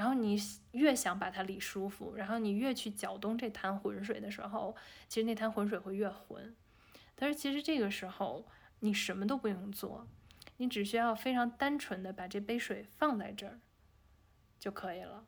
[0.00, 0.34] 然后你
[0.72, 4.74] 越想把它理舒服，然后你越去搅动这滩浑水的时候，
[5.06, 6.56] 其实那滩浑水会越浑。
[7.14, 8.46] 但是其实这个时候
[8.78, 10.08] 你什么都不用做，
[10.56, 13.60] 你只需要非常单纯的把这杯水放在这儿
[14.58, 15.26] 就可以了。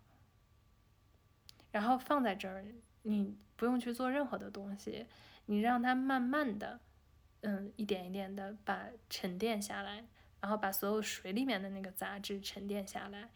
[1.70, 2.64] 然后放在这儿，
[3.02, 5.04] 你不用去做任何的东西，
[5.44, 6.80] 你让它慢慢的。
[7.42, 10.06] 嗯，一点一点的把沉淀下来，
[10.40, 13.28] 然后把所有水里面的那个杂质沉淀下来。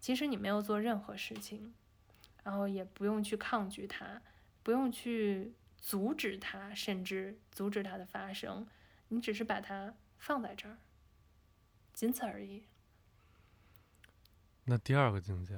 [0.00, 1.74] 其实你没有做任何事情，
[2.44, 4.22] 然后也不用去抗拒它，
[4.62, 8.66] 不用去阻止它，甚至阻止它的发生。
[9.08, 10.76] 你只是把它放在这儿，
[11.92, 12.64] 仅此而已。
[14.64, 15.54] 那第二个境界，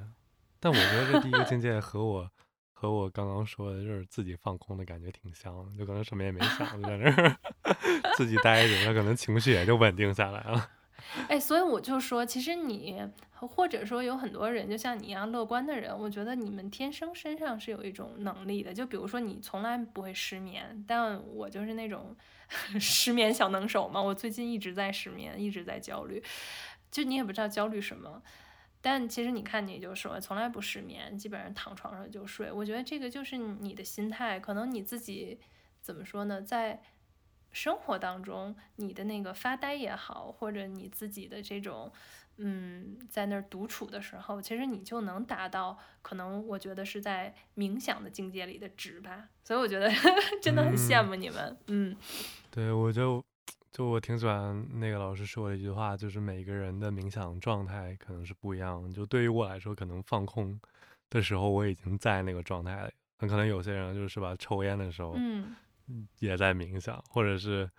[0.61, 2.30] 但我觉得这第一个境界和我
[2.72, 7.36] 和我刚刚说的，就是自己放空的感觉挺像的，就可能什么也没想，在那儿
[8.16, 10.70] 自己待着，那可能情绪也就稳定下来了。
[11.28, 18.72] 哎，所以我就说，其实你或者说有很多人，就像你一样乐观的人，我觉得你们天生身上是有一种能力的。
[18.72, 22.14] 就比如说你从来不会失眠，但我就是那种
[22.78, 24.01] 失眠小能手嘛。
[24.01, 26.22] 我最近一直在失眠，一直在焦虑，
[26.90, 28.22] 就你也不知道焦虑什么。
[28.82, 32.53] 但其实你看，你就说从来不失眠，基本上躺床上就睡。
[32.53, 35.38] 我觉得这个就是你的心态，可能你自己
[35.80, 36.82] 怎么说呢，在。
[37.53, 41.90] 生活当中，你的那个发呆也好，或者你自己的这种，
[42.36, 49.28] 嗯，在那儿独处的时候，其实你就能达到，可能我觉得是在冥想的境界里的值吧。
[49.44, 49.90] 所以我觉得
[50.40, 51.96] 真的很羡慕你们，嗯。
[52.51, 53.22] 对，我就
[53.72, 58.92] 就我挺喜欢那个老师说的一句话，就是每个人的冥想状态可能是不一样。
[58.92, 60.61] 就对于我来说，可能放空
[61.09, 65.55] 的时候我已经在那个状态里，很可能有些人就是吧，抽烟的时候，嗯。
[66.18, 67.70] 也在冥想，或者是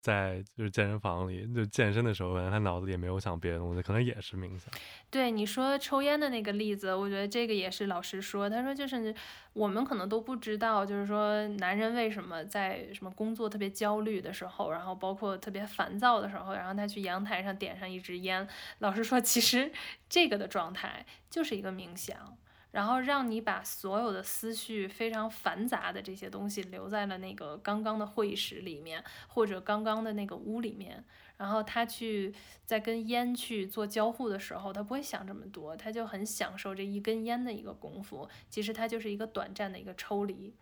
[0.00, 4.72] 在就是健身房里就健身的时候，可能他脑子里也没有想别的东西，可能也是冥想。
[5.10, 9.14] 对你说抽烟的那个例子，我觉得这个也是老师说，他说就是
[9.52, 18.46] 我们可能都不知道，就是说男人为什么在什么工作特别焦虑的时候，然后包括特别烦躁的时候，然后他去阳台上点上一支烟，
[18.78, 19.72] 老师说其实
[20.08, 22.38] 这个的状态就是一个冥想。
[22.70, 31.04] 然后让你把所有的思绪非常繁杂的这些东西留在了那个刚刚的会议室里面，或者刚刚的那个屋里面。
[31.38, 38.28] 然后他去在跟烟去做交互的时候，他不会想这么多，他就很享受这一根烟的一个功夫。
[38.50, 40.52] 其实它就是一个短暂的一个抽离。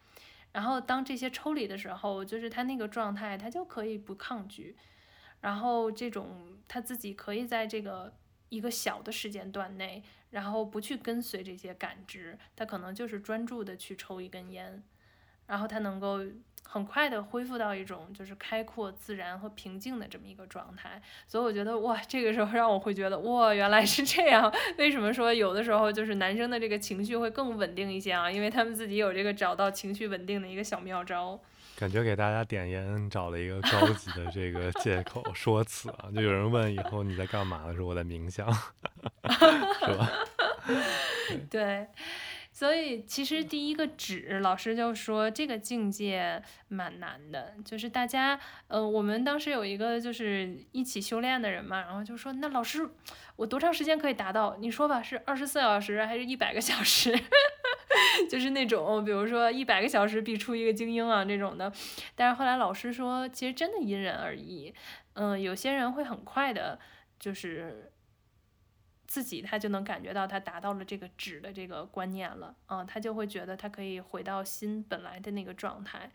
[0.53, 4.77] 然后当这些抽离的时候，就是他那个状态，他就可以不抗拒。
[5.41, 8.13] 然后这种他自己可以在这个
[8.49, 10.03] 一个小的时间段内。
[10.31, 14.83] 然后不去跟随这些感知，他可能就是专注的去抽一根烟，
[15.47, 16.21] 然后他能够
[16.65, 21.01] 很快的恢复到一种就是开阔、自然和平静的这么一个状态。
[21.27, 24.53] 所以我觉得哇，这个时候让我会觉得哇，原来是这样。
[24.77, 28.31] 为什么说有的时候就是男生的这个情绪会更稳定一些啊？
[28.31, 31.41] 因为他们自己有这个找到情绪稳定的一个小妙招。
[31.77, 38.51] 感觉给大家点烟找了一个高级的这个借口说辞啊，就有人问以后你在干嘛的时候，我在冥想，
[39.85, 40.11] 是吧？
[41.51, 41.87] 对，
[42.51, 52.89] 所以其实第一个指老师就说这个境界蛮难的，就是大家，呃，我们当时有一个就是一起修炼的人嘛，然后就说那老师，
[53.37, 54.57] 我多长时间可以达到？
[54.59, 57.13] 你说吧，是二十四小时还是一百个小时？
[58.29, 61.73] 就是那种，比如说一百个小时必出一个精英啊这种的，
[62.15, 64.75] 但是后来老师说，其实真的因人而异，
[65.15, 66.79] 嗯，有些人会很快的，
[67.19, 67.93] 就是
[69.07, 76.11] 自己他就能感觉到他达到了这个止的这个观念了，啊，他就会觉得他可以回到心本来的那个状态。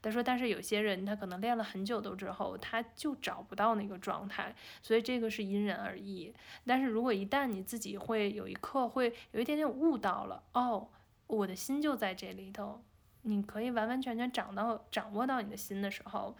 [0.00, 6.32] 他说，但是有些人他可能练了很久都之后，他就找不到那个状态，所以这个是因人而异。
[6.64, 10.88] 但是如果一旦你自己会有一刻会有一点点悟到了，哦。
[11.26, 12.82] 我的心就在这里头，
[13.22, 16.36] 你可以完完全全掌到掌握到你的心的时候，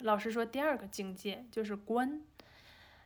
[0.00, 2.22] 老师说第二个境界就是观，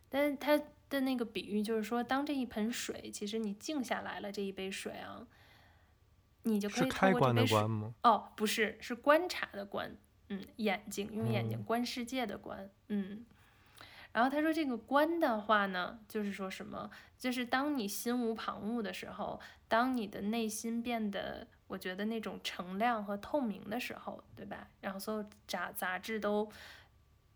[0.08, 5.26] 但是他的那个比喻就是说，当这一盆水，其实你静下来了，这一杯水啊，
[6.42, 7.58] 你就可以通过这杯水，
[8.02, 9.96] 哦，不是，是观察的观，
[10.28, 13.24] 嗯，眼睛用眼睛观世界的观，嗯。
[14.12, 16.88] 然后他说：“这个观的话呢，就是说什么？
[17.18, 19.40] 就是当你心无旁骛的时候，
[19.74, 24.68] 当你的内心变得，我觉得那种澄亮和透明的时候，对吧？
[24.80, 26.48] 然后所有杂杂质都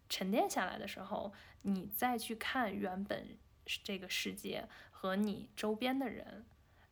[0.09, 1.32] 沉淀下来的时候，
[1.62, 3.36] 你再去看原本
[3.82, 6.47] 这个世界和你周边的人，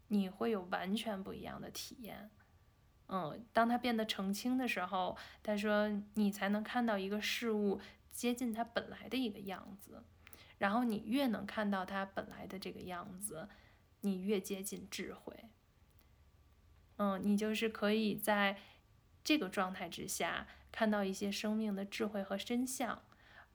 [0.09, 2.29] 你会有完全不一样的体验。
[3.07, 7.81] 嗯，当它变得澄清的时候，他说你才能看到一个事物。”
[8.11, 10.03] 接近它本来的一个样子，
[10.57, 13.47] 然后你越能看到它本来的这个样子，
[14.07, 15.35] 你越接近智慧。
[16.99, 18.57] 嗯，你就是可以在
[19.23, 23.03] 这个状态之下看到一些生命的智慧和真相，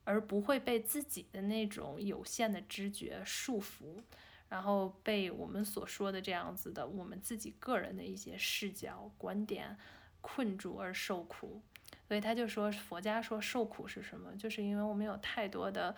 [0.03, 4.03] 而不会被自己的那种有限的知觉束缚，
[4.49, 9.77] 然后被我们所说的这样子的我们自己个人的一些视角观点
[10.19, 11.61] 困住而受苦。
[12.07, 14.35] 所以他就说，佛家说受苦是什么？
[14.35, 15.95] 就是因为我们有太多的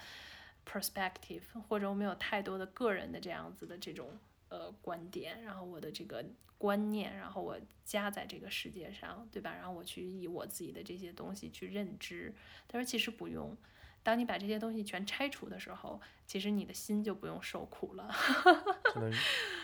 [0.65, 4.17] perspective，或者我们有太多的个人的这样子的这种
[4.53, 6.23] 呃观点，然后我的这个
[6.59, 9.51] 观念，然后我加在这个世界上，对吧？
[9.51, 12.31] 然后我去以我自己的这些东西去认知。
[12.67, 13.57] 他说其实不用，
[14.03, 18.07] 当你把这些东西全拆除的时候，其实你的心就不用受苦了。
[18.93, 19.11] 可能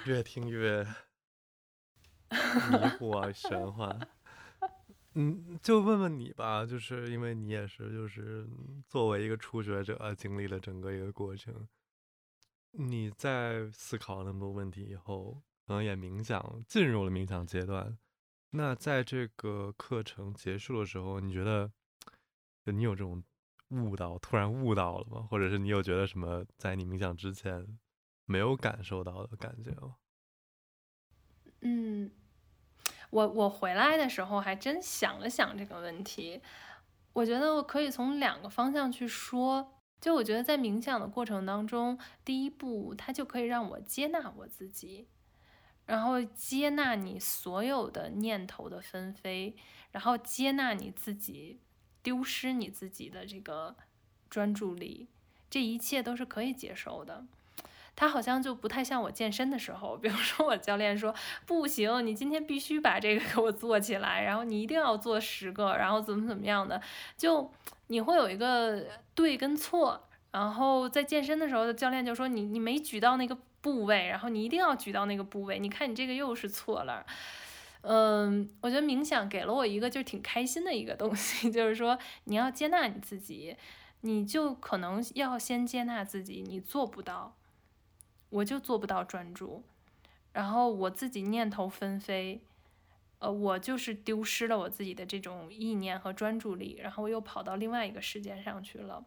[0.06, 0.84] 越听越
[2.32, 4.00] 迷糊啊，神幻。
[5.14, 8.48] 嗯，就问问你吧，就是因为你也是，就是
[8.88, 11.68] 作为一个初学者，经历了整个一个过程，
[12.72, 17.98] 你在思考那么多问题以后，可能也冥想进入了冥想阶段。
[18.52, 21.72] 那在这个课程结束的时候，你觉得，
[22.66, 23.24] 你有这种
[23.70, 25.28] 悟到，突然悟到了吗？
[25.30, 27.78] 或者是你有觉得什么，在你冥想之前
[28.26, 29.96] 没有感受到的感觉吗？
[31.62, 32.12] 嗯。
[33.10, 36.40] 我我回来的时候还真想了想这个问题，
[37.12, 39.79] 我觉得我可以从两个方向去说。
[40.02, 45.08] 就我觉得在冥想的过程当中，第一步它就可以让我接纳我自己，
[45.86, 49.56] 然后接纳你所有的念头的纷飞，
[49.92, 51.60] 然后接纳你自己
[52.02, 53.76] 丢失你自己的这个
[54.30, 55.10] 专注力，
[55.50, 57.26] 这一切都是可以接受的。
[57.96, 61.14] 他好像就不太像我健身的时候，比如说我教练说
[61.46, 66.82] 不行，你今天必须把这个给我做起来，然后你一定要做十个，然后怎么怎么样的，
[67.18, 67.52] 就
[67.88, 68.86] 你会有一个
[69.20, 70.08] 对跟错。
[70.32, 75.60] 然后在健身的时候，教练就说你你没举到那个部位，然后你一定要举到那个部位。
[75.60, 77.06] 你看你这个又是错了。
[77.82, 83.58] 嗯，我觉得冥想给了我一个就挺开心的一个东西， 就是说你要接纳你自己，
[84.02, 87.36] 你就可能要先接纳自己，你做不到。
[88.30, 89.64] 我就做不到专注，
[90.32, 92.40] 然后我自己念头纷飞，
[93.20, 99.06] 呃，我就是丢失了我自己的这种意念和专注力，然后我又跑到另外一个世界上去了。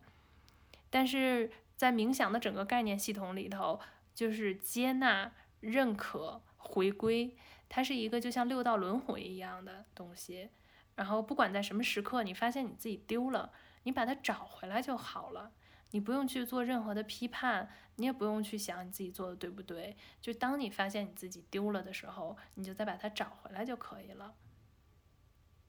[0.90, 3.80] 但是在冥想的整个概念系统里头，
[4.14, 7.34] 就是接纳、认可、回归，
[7.70, 10.50] 它是一个就像六道轮回一样的东西。
[10.94, 13.50] 然后不管在什么时刻，你发现你自己丢了，
[13.84, 15.52] 你把它找回来就好了。
[15.93, 19.97] 你不用去做任何的批判，你也不用去想你自己做的对不对。
[20.20, 24.34] 就当你发现你自己丢了的时候，你就再把它找回来就可以了。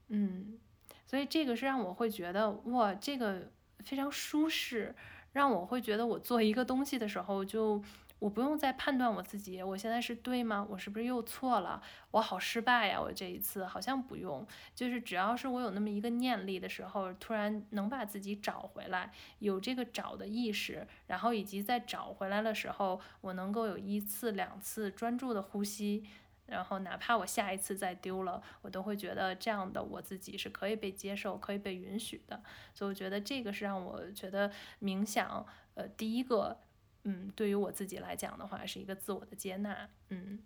[0.08, 0.58] 嗯，
[1.06, 4.96] 所以这个是让我会觉得哇，这个非常舒适，
[5.32, 7.82] 让我会觉得我做一个东西的时候就。
[8.24, 10.66] 我不用再判断我自己，我现在是对吗？
[10.70, 11.84] 我是不是又错了？
[12.12, 12.98] 我好失败呀！
[12.98, 26.06] 我这一次好像不用，就是只要是我有那么一个念力的时候，突然能把自己找回来，有这个找的意识，然后以及在找回来的时候，我能够有一次两次专注的呼吸，
[26.46, 32.42] 然后哪怕我下一次再丢了，我都会觉得这样的我自己是可以被接受、可以被允许的。
[32.74, 34.50] 所以我觉得这个是让我觉得
[34.82, 36.58] 冥想，呃，第一个。
[37.06, 39.90] 嗯，对于我自己来讲的话，是一个自我的接纳。
[40.10, 40.40] 嗯，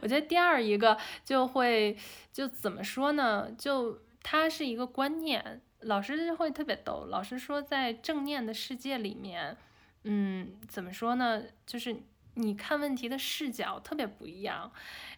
[0.00, 1.98] 我觉得第二一个就会
[2.32, 3.50] 就怎么说呢？
[3.58, 5.60] 就它是一个观念。
[5.80, 9.56] 老师会特别逗，老师说在正念的世界里面，
[10.04, 11.42] 嗯，怎么说呢？
[11.66, 11.96] 就是
[12.34, 14.70] 你看问题的视角特别不一样。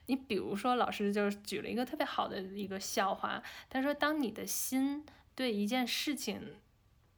[0.07, 5.05] 你比如说，老师就举了一个特别好的一个笑话，他说，当你的心
[5.35, 6.55] 对一件事情。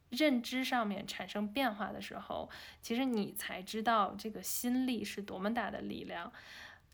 [0.09, 2.49] 认知上面产生变化的时候，
[2.81, 6.31] 其实你才知道这个心力是多么大的力量。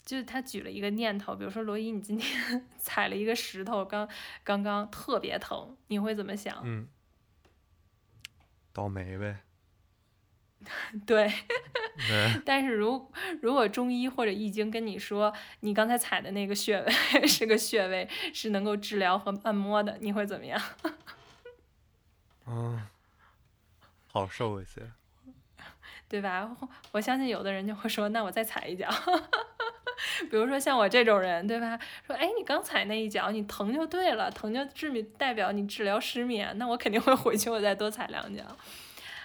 [0.03, 4.09] 就是他举了一个念头，比如说罗伊，你今天 踩了一个石头，刚
[4.43, 6.59] 刚刚特别疼，你会怎么想？
[6.64, 6.88] 嗯，
[8.74, 9.41] 倒霉呗。
[11.05, 11.32] 对。
[12.43, 13.12] 但是如
[13.43, 20.59] 如果中医或者易经跟你说，你刚才踩的那个穴位是个穴位，是能够治疗和按摩的，你会怎么样？
[22.47, 22.82] 嗯。
[24.12, 24.82] 好受一些，
[26.09, 26.49] 对吧？
[26.91, 28.89] 我相信有的人就会说，那我再踩一脚。
[30.30, 31.80] 比如说像我这种人，对吧？
[32.05, 38.43] 说，哎，你刚踩那一脚，你疼就对了，疼就治明代表你治疗失眠，那我肯定会回去，我再多踩两脚。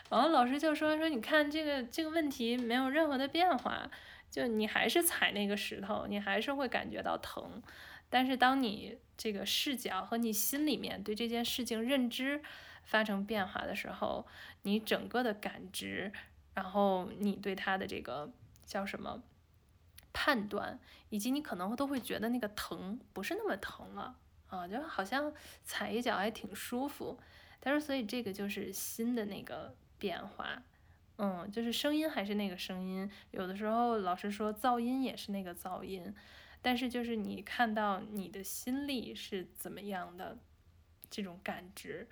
[0.09, 3.91] 然后老师就说说，你看这个这个问题没有任何的变化，
[4.31, 7.61] 就你还是踩那个石头，你还是会感觉到疼。
[8.09, 12.41] 但是当你这个视角和你心里面对这件事情认知。
[12.89, 14.25] 发生变化的时候，
[14.67, 16.13] 你整个的感知，
[16.53, 18.33] 然后你对它的这个
[18.65, 19.23] 叫什么
[20.13, 25.33] 判断，以及你可能都会觉得那个疼不是那么疼了啊，就好像
[25.65, 27.17] 踩一脚还挺舒服。
[27.61, 30.61] 但是所以这个就是新的那个变化，
[31.19, 36.13] 嗯，就是声音还是那个声音，有的时候老师说噪音也是那个噪音，
[36.61, 40.37] 但是就是你看到你的心力是怎么样的
[41.09, 42.09] 这种感知。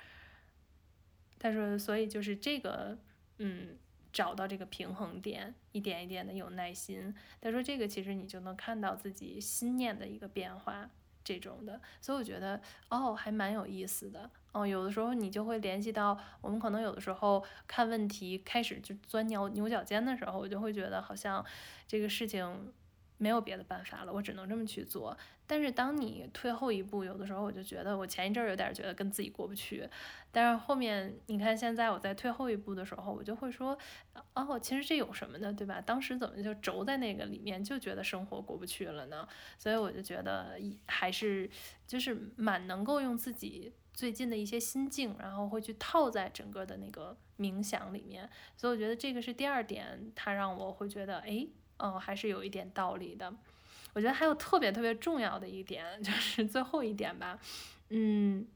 [1.44, 2.96] 他说，所以就是这个，
[3.36, 3.76] 嗯，
[4.10, 7.14] 找到这个平衡点，一点一点的有耐心。
[7.38, 10.88] 他说，这个其实你就能看到自己心念的一个变化，
[11.22, 11.78] 这种的。
[12.00, 14.30] 所以我觉得，哦，还蛮有意思的。
[14.52, 21.44] 哦，有的时候你就会联系到，我们可能有的时候看问题开始就钻牛牛角尖的时候，我就会觉得好像
[21.86, 22.72] 这个事情。
[23.16, 25.16] 没有别的办法了，我只能这么去做。
[25.46, 29.86] 但是当你退后一步，有的时候我就觉得，我前一阵儿有点觉得跟自己过不去。
[30.32, 33.76] 但是后面你看，现在我在退后一步的时候，我就会说，
[34.32, 35.82] 哦，其实这有什么呢，对吧？
[35.82, 39.28] 当时怎么就轴在那个里面，就觉得生活过不去了呢？
[39.58, 41.48] 所以我就觉得，还是
[41.86, 48.28] 就是蛮能够用自己最近的一些心境，然后会去套在整个的那个冥想里面。
[48.56, 51.46] 所以我觉得这个是第二点，它让我会觉得，哎。
[51.78, 53.32] 嗯，还是有一点道理的。
[53.92, 57.38] 我觉得还有特别特别重要的一点， 就是最后一点吧。
[57.90, 58.46] 嗯，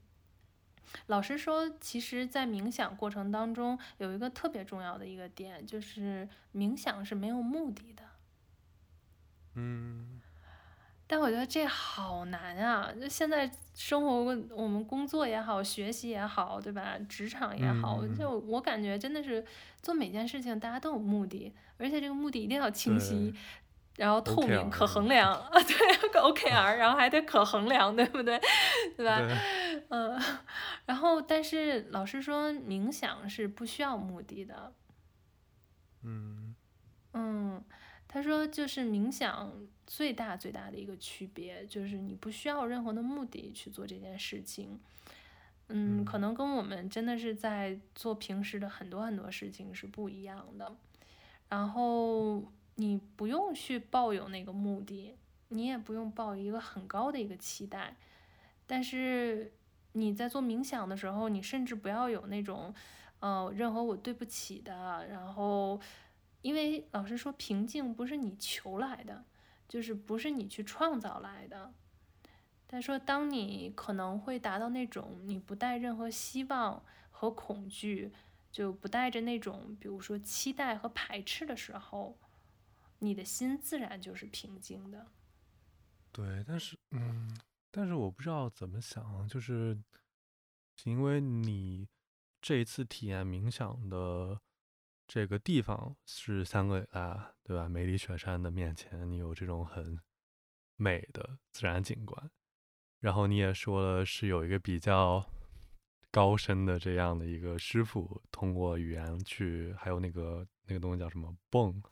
[1.06, 8.02] 老师说，其实，在冥想过程当中，有一个特别重要的一个点，就是冥想是没有目的的。
[9.54, 10.17] 嗯。
[11.10, 12.92] 但我觉得这好难啊！
[13.00, 16.98] 就现在生活，我们工作也好，学习也好，对吧？
[17.08, 19.42] 职场也好，就我感觉真的是
[19.82, 23.34] 做每件事情，大家都有目的，而且这个目的一定要清晰，
[23.96, 28.38] 然后透明、可衡量 啊，对，OKR，然后还得可衡量，对不对？
[28.94, 29.18] 对吧？
[29.88, 30.20] 嗯，
[30.84, 34.74] 然后但是老师说冥想是不需要目的的。
[36.02, 36.54] 嗯。
[37.14, 37.64] 嗯。
[38.10, 39.52] 他说，就是冥想
[39.88, 44.78] 最大最大的一个区别，就是你不需要任何的目的去做这件事情。
[45.68, 50.76] 嗯，可能跟我们真的是在做平时的很多很多事情是不一样的。
[51.48, 55.16] 然后你不用去抱有那个目的，
[55.48, 57.96] 你也不用抱一个很高的一个期待。
[58.66, 59.50] 但是
[59.92, 62.74] 你在做冥想的时候，你甚至不要有那种，
[63.20, 65.80] 呃，任何我对不起的，然后。
[66.40, 69.24] 因为老师说，平静不是你求来的，
[69.68, 71.72] 就是不是你去创造来的。
[72.66, 78.12] 他说，当你可能会达到那种你不带任何希望和恐惧，
[78.50, 82.18] 就不带着那种比如说期待和排斥的时候，
[82.98, 85.06] 你的心自然就是平静的。
[86.12, 87.38] 对，但是，嗯，
[87.70, 89.78] 但是我不知道怎么想，就是
[90.84, 91.86] 因为你
[92.42, 94.40] 这一次体验冥想的
[95.08, 97.66] 这个地方是香格里拉，对吧？
[97.66, 99.98] 梅里雪山的面前，你有这种很
[100.76, 102.30] 美的自然景观。
[103.00, 105.24] 然后你也说了，是有一个比较
[106.10, 111.82] 高深的这样的一个师傅，通过语言去，还有那个那个东西叫什么蹦。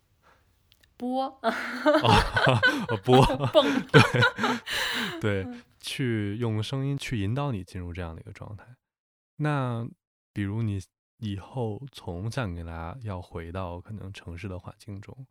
[0.98, 1.30] 波，
[3.02, 3.64] 波，蹦，
[5.20, 5.46] 对对，
[5.80, 8.76] 去用声音去引导你进入这样的一个状态。
[9.36, 9.88] 那
[10.32, 10.80] 比如你
[11.18, 15.26] 以后从香格里拉要回到可能城市的环境中，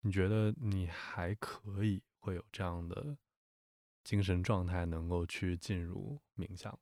[0.00, 3.16] 你觉得你还可以会有这样的
[4.02, 6.78] 精神状态，能够去进入冥想？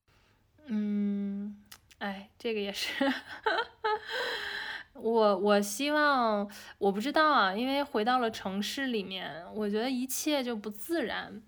[0.67, 1.63] 嗯，
[1.99, 2.89] 哎，这个也是。
[4.95, 11.43] 我我希望我不知道啊，因为回到了城市里面，我觉得一切就不自然。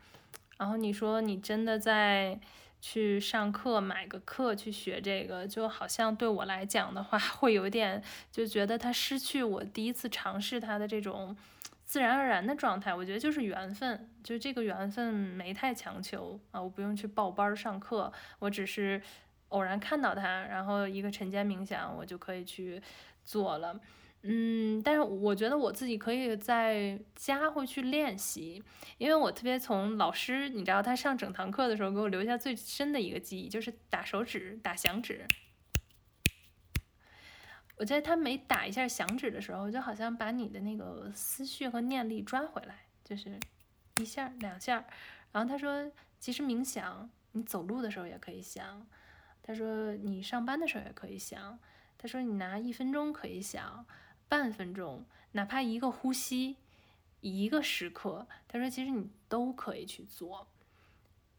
[0.59, 2.41] 然后你说你真的在
[2.87, 11.35] 去上课买个课去学这个，就好像对我来讲的话， 会有点就觉得它失去我第一次尝试它的这种
[11.87, 12.95] 自然而然的状态。
[12.95, 19.01] 我觉得就是缘分，就这个缘分没太强求啊，我不用去报班上课，我只是
[19.49, 22.83] 偶然看到它，然后一个晨间冥想，我就可以去。
[23.27, 23.81] 做了，
[24.27, 28.65] 嗯，但是我觉得我自己可以在家会去练习，
[28.97, 35.27] 因为我特别从老师，你知道他上整堂课的时候给我留下最深的一个记忆，就是打手指打响指。
[37.77, 43.39] 我觉得他每打一下响指的时候，就好像把你的那个思绪和念力抓回来，就是
[43.97, 44.87] 一下两下。
[45.33, 48.87] 然后他说，其实冥想，你走路的时候也可以想，
[49.43, 51.59] 他说你上班的时候也可以想。
[51.97, 53.87] 他说：“你拿一分钟可以想，
[54.29, 56.57] 半分钟，哪怕一个呼吸，
[57.21, 58.27] 一个时刻。
[58.49, 60.47] 他说，其实你都可以去做，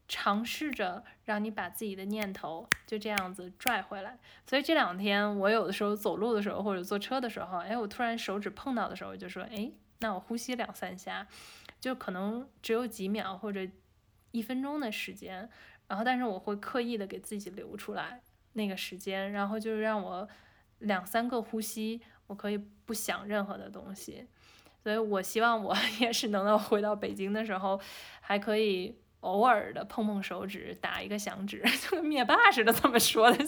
[0.08, 4.18] 尝试着让你把自己的念头就这样子拽回来。
[4.46, 11.26] 所以这两天我有的时候走路的时候或者坐车的时候，哎，我突然手指碰到的时候，就说，哎，那我呼吸两三下，
[11.80, 13.68] 就可能只有几秒或者
[14.30, 15.50] 一分钟的时间，
[15.88, 18.22] 然后但是我会刻意的给自己留出来
[18.54, 20.28] 那个时间，然后就是让我。”
[20.80, 24.24] 两三个呼吸，我可以不想任何的东西，
[24.82, 27.78] 所以我希望我 也是能够回到北京的时候，
[28.20, 33.38] 还可以偶尔的碰碰手指，打一个响指， 就跟灭霸似的这么说的，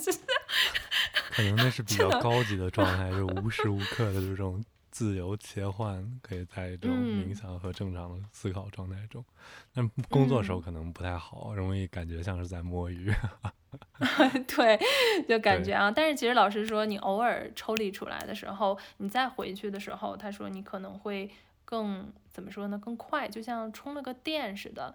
[1.31, 4.63] 可能那是比较高级的状态，就无时无刻的这种。
[4.99, 9.25] 自由切换，可以在这种冥想和正常的思考状态中。
[9.73, 13.15] 但工作时候可能不太好，容易感觉像是在摸鱼。
[14.57, 14.77] 对，
[15.29, 15.89] 就感觉啊。
[15.89, 21.31] 但是其实老师说，你偶尔抽离出来的时候，你再回去的时候，他说你可能会
[21.65, 22.77] 更怎么说呢？
[22.77, 24.93] 更快，就像充了个电似的。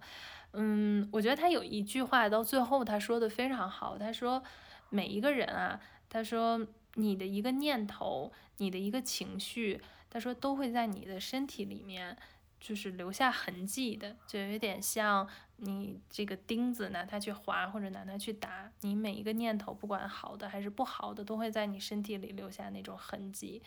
[0.52, 3.96] 嗯，我觉得他有一句话到最后他说的非常好。
[3.96, 4.42] 他说
[4.90, 5.80] 每一个人啊，
[6.10, 6.60] 他说
[6.94, 9.80] 你的一个念头，你的一个情绪。
[10.10, 12.16] 他说都会在你的身体里面，
[12.60, 23.60] 就是留下痕迹的，就有点像你这个钉子拿它去划或者拿它去打，你每一个念头，不管好的还是不好的，都会在你身体里留下那种痕迹。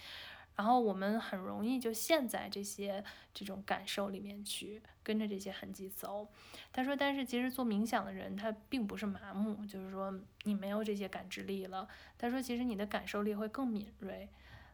[0.58, 3.02] 然后我们很容易就陷在这些
[3.34, 6.28] 这种感受里面去，跟着这些痕迹走。
[6.74, 11.88] 他说，但是其实做冥想的人他并不是麻木，就是说你没有这些感知力了。
[12.18, 14.28] 他说，其实你的感受力会更敏锐。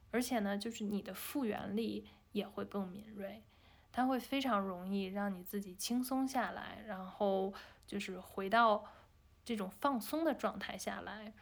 [0.09, 3.41] 而且呢，就是你的复原力也会更敏锐，
[3.91, 7.51] 它会非常容易让你自己轻松下来，然后
[7.87, 8.85] 就是回到
[9.43, 11.33] 这种放松的状态下来。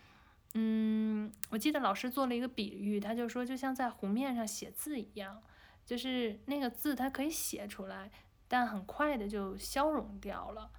[0.54, 5.42] 嗯，我记得老师做了一个比喻，他就说就像在湖面上写字一样，
[5.86, 8.12] 就是那个字它可以写出来，
[8.50, 10.70] 但很快的就消融掉了，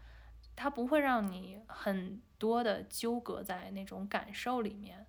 [0.54, 5.06] 它不会让你很多的纠葛在那种感受里面。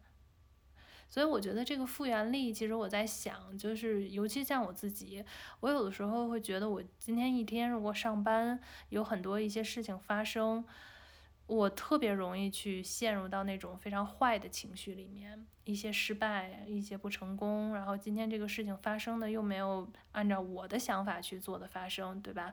[1.10, 5.24] 所以我觉得这个复原力，其实我在想，就是尤其像我自己，
[5.60, 8.60] 我有的时候会觉得，我今天一天如果上班
[8.90, 10.66] 有很多一些事情发生，
[11.54, 22.52] 我特别容易去陷入到那种非常坏的情绪里面，一些失败，一些不成功，然后今天这个事情发生的又没有按照我的想法去做的发生，对吧？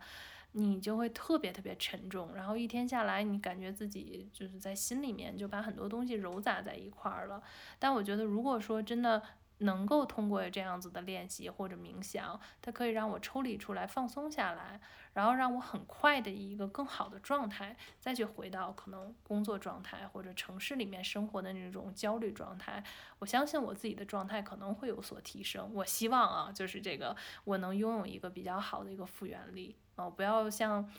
[0.52, 7.40] 你就会特别特别沉重，然后一天下来，你感觉自己就是在心里面就把很多东西揉杂在一块儿了。
[7.78, 9.22] 但我觉得，如果说真的
[9.60, 14.80] 能够通过这样子的练习或者冥想，它可以让我抽离出来，放松下来，
[15.14, 22.82] 然后让我很快的一个更好的状态，再去回到可能工作状态或者城市里面生活的那种焦虑状态。
[23.18, 25.70] 我相信我自己的状态可能会有所提升。
[25.74, 29.76] 我希望啊，就是这个我能拥有一个比较好的一个复原力。
[29.96, 30.90] 哦，不要像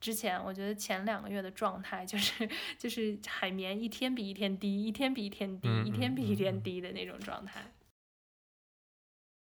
[0.00, 2.48] 之前我觉得前两个月的状态就是
[2.78, 7.72] 就是海绵一天比一天低，一天比一天低，嗯一天比一天低的那种状态。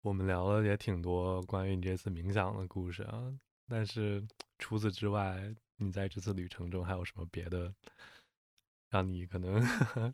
[0.02, 3.34] 我们聊了也挺多关于你这次冥想的故事啊，
[3.68, 4.26] 但是
[4.58, 7.74] 除此之外，你在这次旅程中还有什么别的
[8.90, 9.62] 让你可能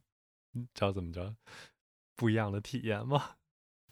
[0.74, 1.36] 叫怎么着
[2.16, 3.36] 不一样的体验吗？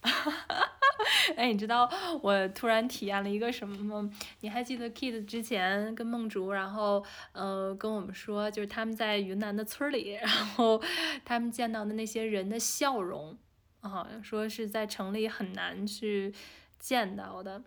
[1.36, 1.88] 哎，你知道
[2.22, 4.10] 我突然体验了一个什么吗？
[4.40, 10.82] 你还记得 Kid 之前跟梦竹，然后呃跟我们说，就是他们在云南的村里，然后
[11.24, 13.38] 他们见到的那些人的笑容，
[13.84, 16.34] 啊，说是在城里很难去
[16.78, 17.62] 见到的。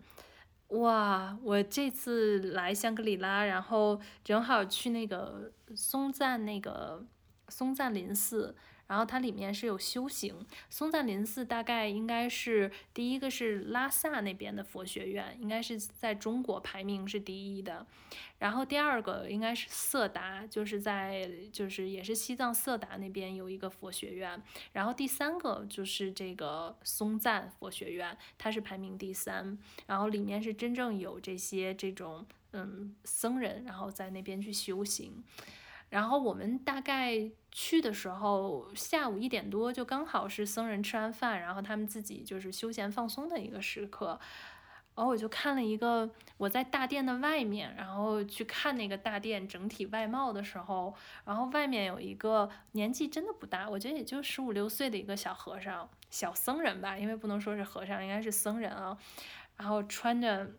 [0.68, 7.06] 哇，我这次来香格里拉，然后正好去那个松赞那个
[7.48, 8.54] 松赞林寺，
[8.88, 10.34] 然后它里面是有修行。
[10.68, 17.86] 松赞林寺大概应该是第一个是拉萨那边的佛学院，应该是在中国排名是第一的。
[18.38, 24.40] 然后第二个应该是色达，就是在就是也是西藏色达那边有一个佛学院。
[24.72, 29.58] 然后第三个就是这个松赞佛学院，它是排名第三。
[29.86, 35.22] 然后里面是真正有这些这种嗯僧人，然后在那边去修行。
[35.90, 44.18] 然后我们大概去的时候，下午一点多就刚好是僧人吃完饭，然后他们自己就是休闲放松的一个时刻。
[44.94, 50.92] 然后我就看了一个我在大殿的外面，然后去看那个大殿整体外貌的时候，
[51.24, 58.98] 然后外面有一个年纪真的不大，我觉得也就十五六岁的一个小和尚、小僧人吧，因为不能说是和尚，应该是僧人啊。
[59.56, 60.50] 然后穿着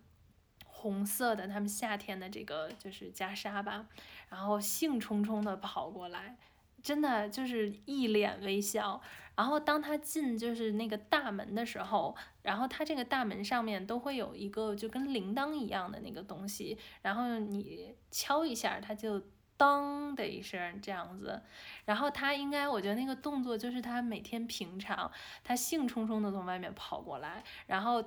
[0.82, 3.86] 红色的他们夏天的这个就是袈裟吧，
[4.30, 6.38] 然后兴冲冲的跑过来，
[6.82, 9.02] 真的就是一脸微笑。
[9.36, 19.22] 然后当他进就是那个大门的时候，然后他这个大门上面都会有一个就跟铃铛一样的那个东西，然后你敲一下，它就
[19.58, 21.42] 当的一声这样子。
[21.84, 25.12] 然后他应该，我觉得那个动作就是他每天平常，
[25.44, 28.02] 他兴冲冲的从外面跑过来，然后。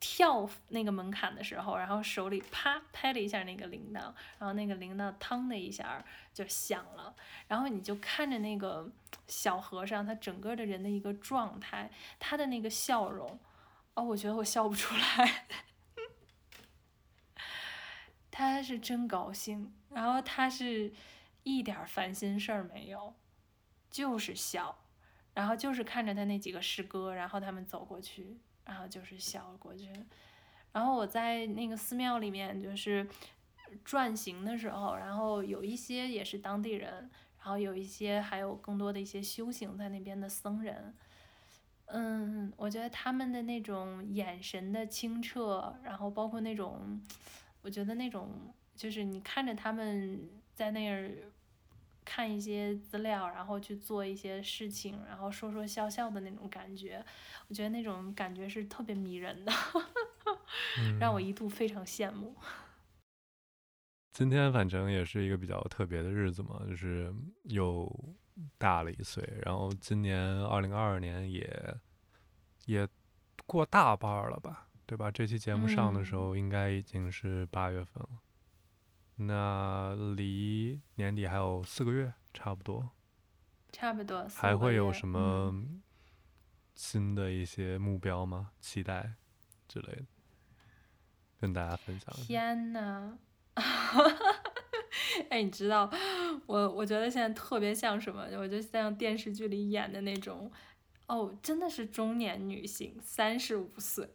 [0.00, 4.00] 跳那个门槛的时候，然后手里啪拍了一下那个铃铛，
[4.38, 7.14] 然后那个铃铛嘡的一下就响了，
[7.46, 8.90] 然后你就看着那个
[9.26, 13.38] 小和尚，他整个的人的一个状态，他的那个笑容，
[13.92, 15.46] 哦，我觉得我笑不出来，
[18.30, 20.90] 他是真高兴，然后他是
[21.42, 23.14] 一点烦心事儿没有，
[23.90, 24.82] 就是笑，
[25.34, 28.38] 然后就是看着他那几个师哥，然后他们走过去。
[28.70, 29.90] 然后就是笑过去，
[30.70, 33.04] 然后我在那个寺庙里面就是
[33.84, 40.94] 转行的时候，然后有一些也是当地人，然后有一些还有更多的一些修行在那边的僧人，
[41.86, 47.02] 嗯，我觉得他们的那种眼神的清澈，然后包括那种，
[47.62, 48.28] 我觉得那种
[48.76, 51.10] 就是你看着他们在那儿。
[52.04, 57.04] 看一些资料，然后去做一些事情，然后说说笑笑的那种感觉，
[57.48, 59.52] 我觉得那种感觉是特别迷人的，
[60.98, 62.34] 让我一度非常羡慕。
[64.12, 67.88] 今天反正也是一个比较特别的日子嘛，就是又
[68.58, 71.76] 大了一岁，然后今年二零二二年也
[72.66, 72.86] 也
[73.46, 75.10] 过大半了吧，对吧？
[75.10, 78.08] 这期节目上的时候应该已经是八月份了。
[79.22, 82.90] 那离年底还有四个月，差不多。
[83.72, 84.26] 差不多。
[84.34, 85.64] 还会有什嗯么
[86.74, 88.50] 新的一些目标吗？
[88.60, 89.12] 期待
[89.68, 90.04] 之类的，
[91.40, 92.14] 跟大家分享。
[92.14, 93.18] 天呐！
[95.28, 95.90] 哎，你知道，
[96.46, 98.26] 我我觉得现在特别像什么？
[98.38, 100.50] 我就像电视剧里演的那种，
[101.08, 104.08] 哦，真的是中年女性，三十五岁。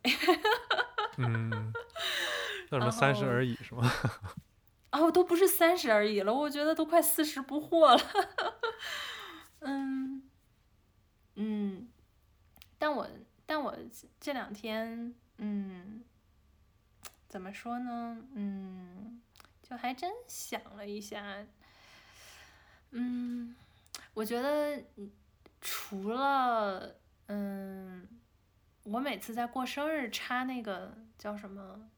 [1.17, 1.71] 嗯，
[2.71, 3.89] 叫什么三十而已是吗？
[4.95, 8.01] 哦，都不是三十而已了，我觉得都快四十不惑了。
[9.59, 10.23] 嗯
[11.35, 11.89] 嗯，
[12.77, 13.05] 但我
[13.45, 13.75] 但我
[14.21, 16.03] 这两天，嗯，
[17.27, 18.25] 怎么说呢？
[18.33, 19.21] 嗯，
[19.61, 21.45] 就还真想了一下，
[22.91, 23.53] 嗯，
[24.13, 24.81] 我觉得
[25.59, 26.95] 除了
[27.27, 28.07] 嗯，
[28.83, 31.89] 我每次在过生日插那个叫什么？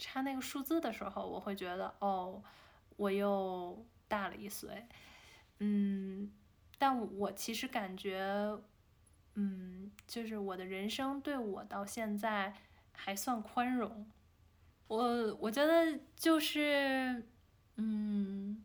[0.00, 2.42] 差那个数字的时候，我会觉得哦，
[2.96, 4.86] 我又大了一岁，
[5.58, 6.32] 嗯，
[6.78, 8.58] 但我其实感觉，
[9.34, 12.54] 嗯，就是我的人生对我到现在
[12.92, 14.06] 还算宽容，
[14.88, 17.22] 我我觉得就是，
[17.76, 18.64] 嗯，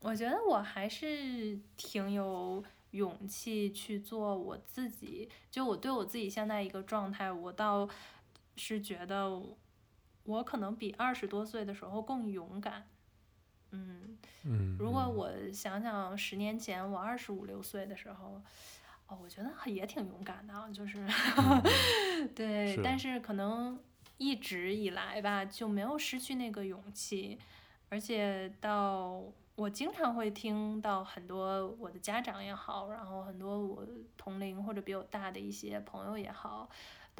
[0.00, 7.88] 我觉得我还是挺有勇气去做我自己，就我对我自己现在一个状态，我到。
[8.56, 9.42] 是觉得
[10.24, 12.86] 我可能比二十多岁的时候更勇敢。
[13.72, 15.14] 嗯，嗯，如果嗯。
[15.14, 18.42] 我想想十年前我二十五六岁的时候，
[19.06, 20.98] 哦，我觉得也挺勇敢的啊，就是
[21.36, 21.62] 嗯。
[22.34, 22.98] 对，是但。
[22.98, 23.78] 是可能
[24.18, 27.38] 一直以来吧，就没有失去那个勇气，
[27.88, 29.22] 而且到
[29.54, 33.86] 我经常会听到很多我的家长也好，然后很多我
[34.16, 36.68] 同龄或者比我大的一些朋友也好，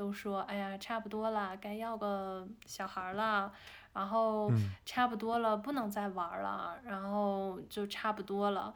[0.01, 3.53] 都说，哎呀，差不多了，该要个小孩儿了，
[3.93, 8.73] 然后嗯差不多了，不能再玩儿了，然后就差不多了。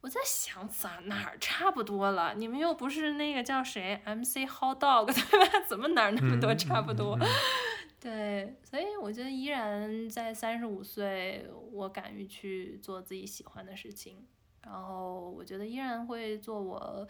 [0.00, 2.32] 我在想，咋哪儿差不多了？
[2.36, 5.60] 你们又不是那个叫谁 MC Hot Dog 对 吧？
[5.68, 7.16] 怎么哪儿那么多嗯差不多？
[7.16, 7.28] 嗯嗯
[8.00, 14.24] 对，所以我觉得依然在三十五岁，我敢于去做自己喜欢的事情，
[14.62, 17.06] 然后我觉得依然会做我，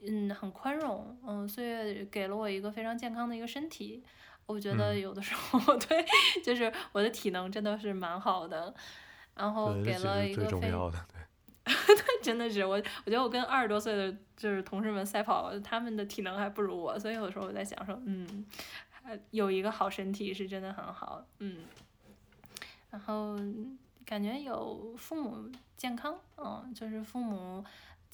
[0.00, 4.02] 嗯，很宽容，嗯，岁月给了我一个非常健康的一个身体，
[4.46, 5.00] 我觉得嗯。
[5.00, 6.04] 有的时候 对，
[6.44, 8.74] 就是我的体能真的是蛮好的，
[9.34, 11.74] 然后，给了一个非重要的， 对。
[12.22, 12.72] 真的是我，
[13.04, 18.44] 我觉得我跟二十多岁的就是同事们赛跑，他们的体能还不如我，所以有的时候我在想说，嗯，
[18.90, 21.58] 还有一个好身体是真的很好，嗯，
[22.90, 23.36] 然后
[24.04, 27.64] 感觉有父母健康，嗯，就是父母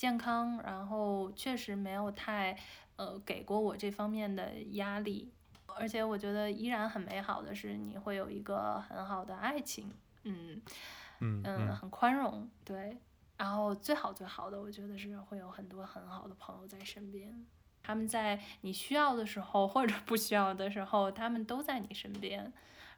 [0.03, 2.59] 健康，然后确实没有太
[2.97, 5.33] 呃给过我这方面的压力，
[5.77, 9.93] 而且我觉得依然很美好的是你会有一个很好的爱情，
[10.25, 10.61] 嗯。
[11.21, 12.99] 嗯嗯，嗯很宽容，对。
[13.37, 17.47] 然后最好最好的，我觉得是会有很多很好的朋友在身边，
[17.81, 22.53] 他们在你需要的时候或者不需要的时候，他们都在你身边，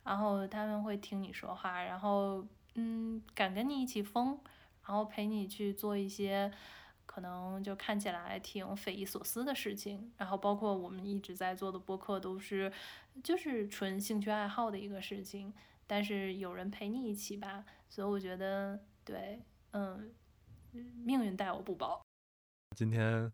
[0.04, 2.42] 然后他们会听你说话，然后
[2.76, 4.38] 嗯，敢跟你一起疯，
[4.86, 6.50] 然后陪你去做一些
[7.14, 12.72] 可能就看起来挺匪夷所思的事情，然后包括我们一直在做的播客都是
[13.22, 15.54] 就是纯兴趣爱好的一个事情，
[15.86, 19.40] 但是有人陪你一起吧，所以我觉得对，
[19.70, 20.12] 嗯，
[20.72, 22.04] 命运待我不薄。
[22.76, 23.32] 今天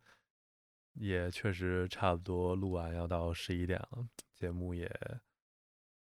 [0.93, 4.95] 也确实差不多录完要到十一点了，节目也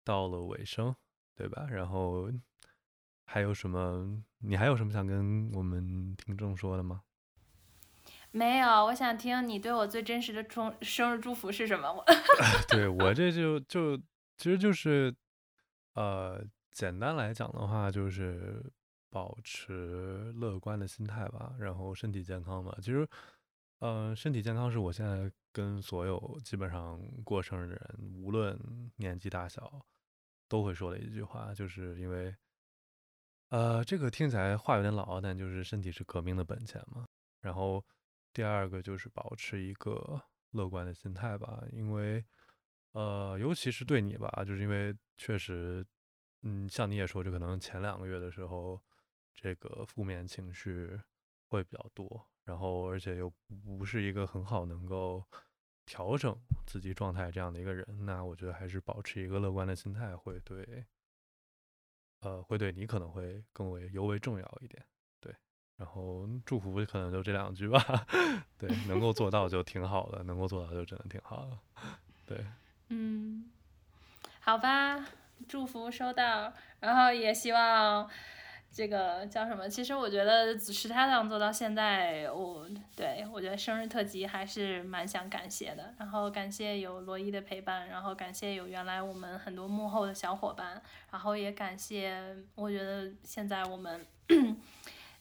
[0.06, 0.96] 到了尾声，
[1.36, 1.68] 对吧？
[1.70, 2.32] 然后
[3.26, 4.24] 还有什么？
[4.38, 7.02] 你还有什么想跟我们听众说的吗？
[8.36, 11.90] 没有，我想听你对我最真实的祝生日祝福是什么？
[11.90, 12.04] 我
[12.68, 13.96] 对我这就就
[14.36, 15.16] 其实就是，
[15.94, 18.62] 呃，简单来讲的话，就是
[19.10, 22.78] 保持乐观的心态吧，然后身体健康吧。
[22.82, 23.08] 其实，
[23.80, 28.60] 呃，身体健康是我现在跟所有基本上过生日的人，无论
[28.98, 29.86] 年纪大小，
[30.50, 32.36] 都会说的一句话，就是因为，
[33.48, 37.06] 呃，这个听起来话有点老，但就是身体是革命的本钱嘛。
[37.40, 37.82] 然后
[38.36, 40.22] 第二个就是保持一个
[40.52, 42.22] 乐观的心态吧，因为，
[42.92, 45.88] 呃，尤其是对你吧，就是因为确实，
[46.42, 48.84] 嗯，像你也说，就可能前两个月的时候，
[49.34, 51.00] 这个负面情绪
[51.48, 53.34] 会比较多，然后而且又
[53.78, 55.24] 不是一个很好能够
[55.86, 60.86] 调整自己状态这样的一个人，那我觉得还是保持一个乐观的心态会对，
[62.20, 64.86] 呃，会对你可能会更为尤为重要一点。
[65.78, 67.84] 然后祝福可能就这两句吧，
[68.58, 71.58] 对，能够做到就挺好的，能够做到就真的挺好的，
[72.26, 72.46] 对，
[72.90, 73.50] 嗯，
[74.40, 75.06] 好吧，
[75.48, 78.10] 祝福收到，然后也希望
[78.72, 79.68] 这个叫什么？
[79.68, 85.94] 其实我觉得石太郎做到现在，我对我觉得生日特辑还是蛮想感谢的。
[85.98, 94.06] 然后感谢有罗伊的陪伴，然后感谢有原来我们很多幕后的小伙伴，然后也感谢我觉得现在我们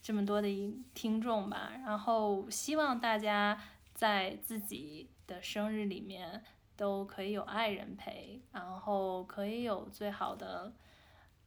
[0.04, 0.48] 这么多的
[0.94, 1.72] 听众吧。
[1.84, 3.60] 然后希望大家
[3.92, 6.44] 在自己的生日里面。
[6.76, 10.72] 都可以有爱人陪，然后可以有最好的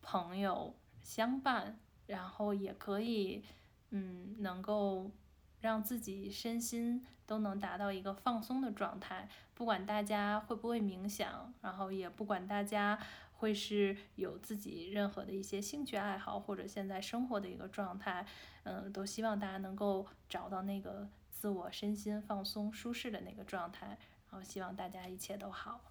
[0.02, 3.44] 朋友相伴，然后也可以，
[3.90, 5.12] 嗯，能够
[5.60, 9.28] 让自己身心都能达到一个放松的状态。
[9.54, 12.98] 不管大家会不会冥想，然后也不管大家
[13.38, 18.26] 会是有自己任何的一些兴趣爱好，或者现在生活的一个状态，
[18.64, 23.98] 嗯，都希望大家能够找到那个自我身心放松、舒适的那个状态。
[24.30, 25.82] 然后希望大家一切都好。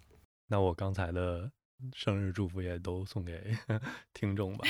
[0.45, 1.51] 那我刚才的
[1.95, 3.51] 生日祝福也都送给
[4.13, 4.67] 听众吧，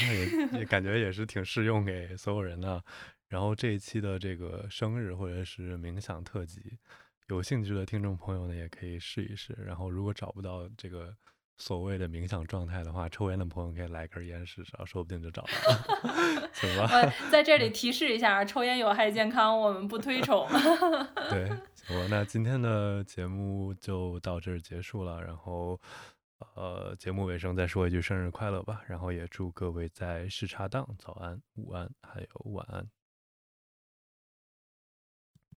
[0.54, 2.82] 也感觉也是挺适用给所有人的。
[3.28, 6.80] 然后这一期的这个生日或者是冥想特辑，
[7.28, 9.54] 有兴趣的听众朋友呢也可以试一试。
[9.54, 11.14] 然后如果找不到这个
[11.58, 16.88] 所谓的冥想状态的话，抽烟的朋友可以来根烟试试，说不定就找到了，行吧？
[16.94, 20.48] 我在这里提示一下，抽烟有害健康，我们不推崇。
[21.30, 22.08] 对，行吧。
[22.10, 25.22] 那今天的节目就到这儿结束了。
[25.22, 25.80] 然后，
[26.56, 32.88] 呃，节目尾声再说一句生日快乐吧，然后也祝各位在时差档早安、午安还有晚安。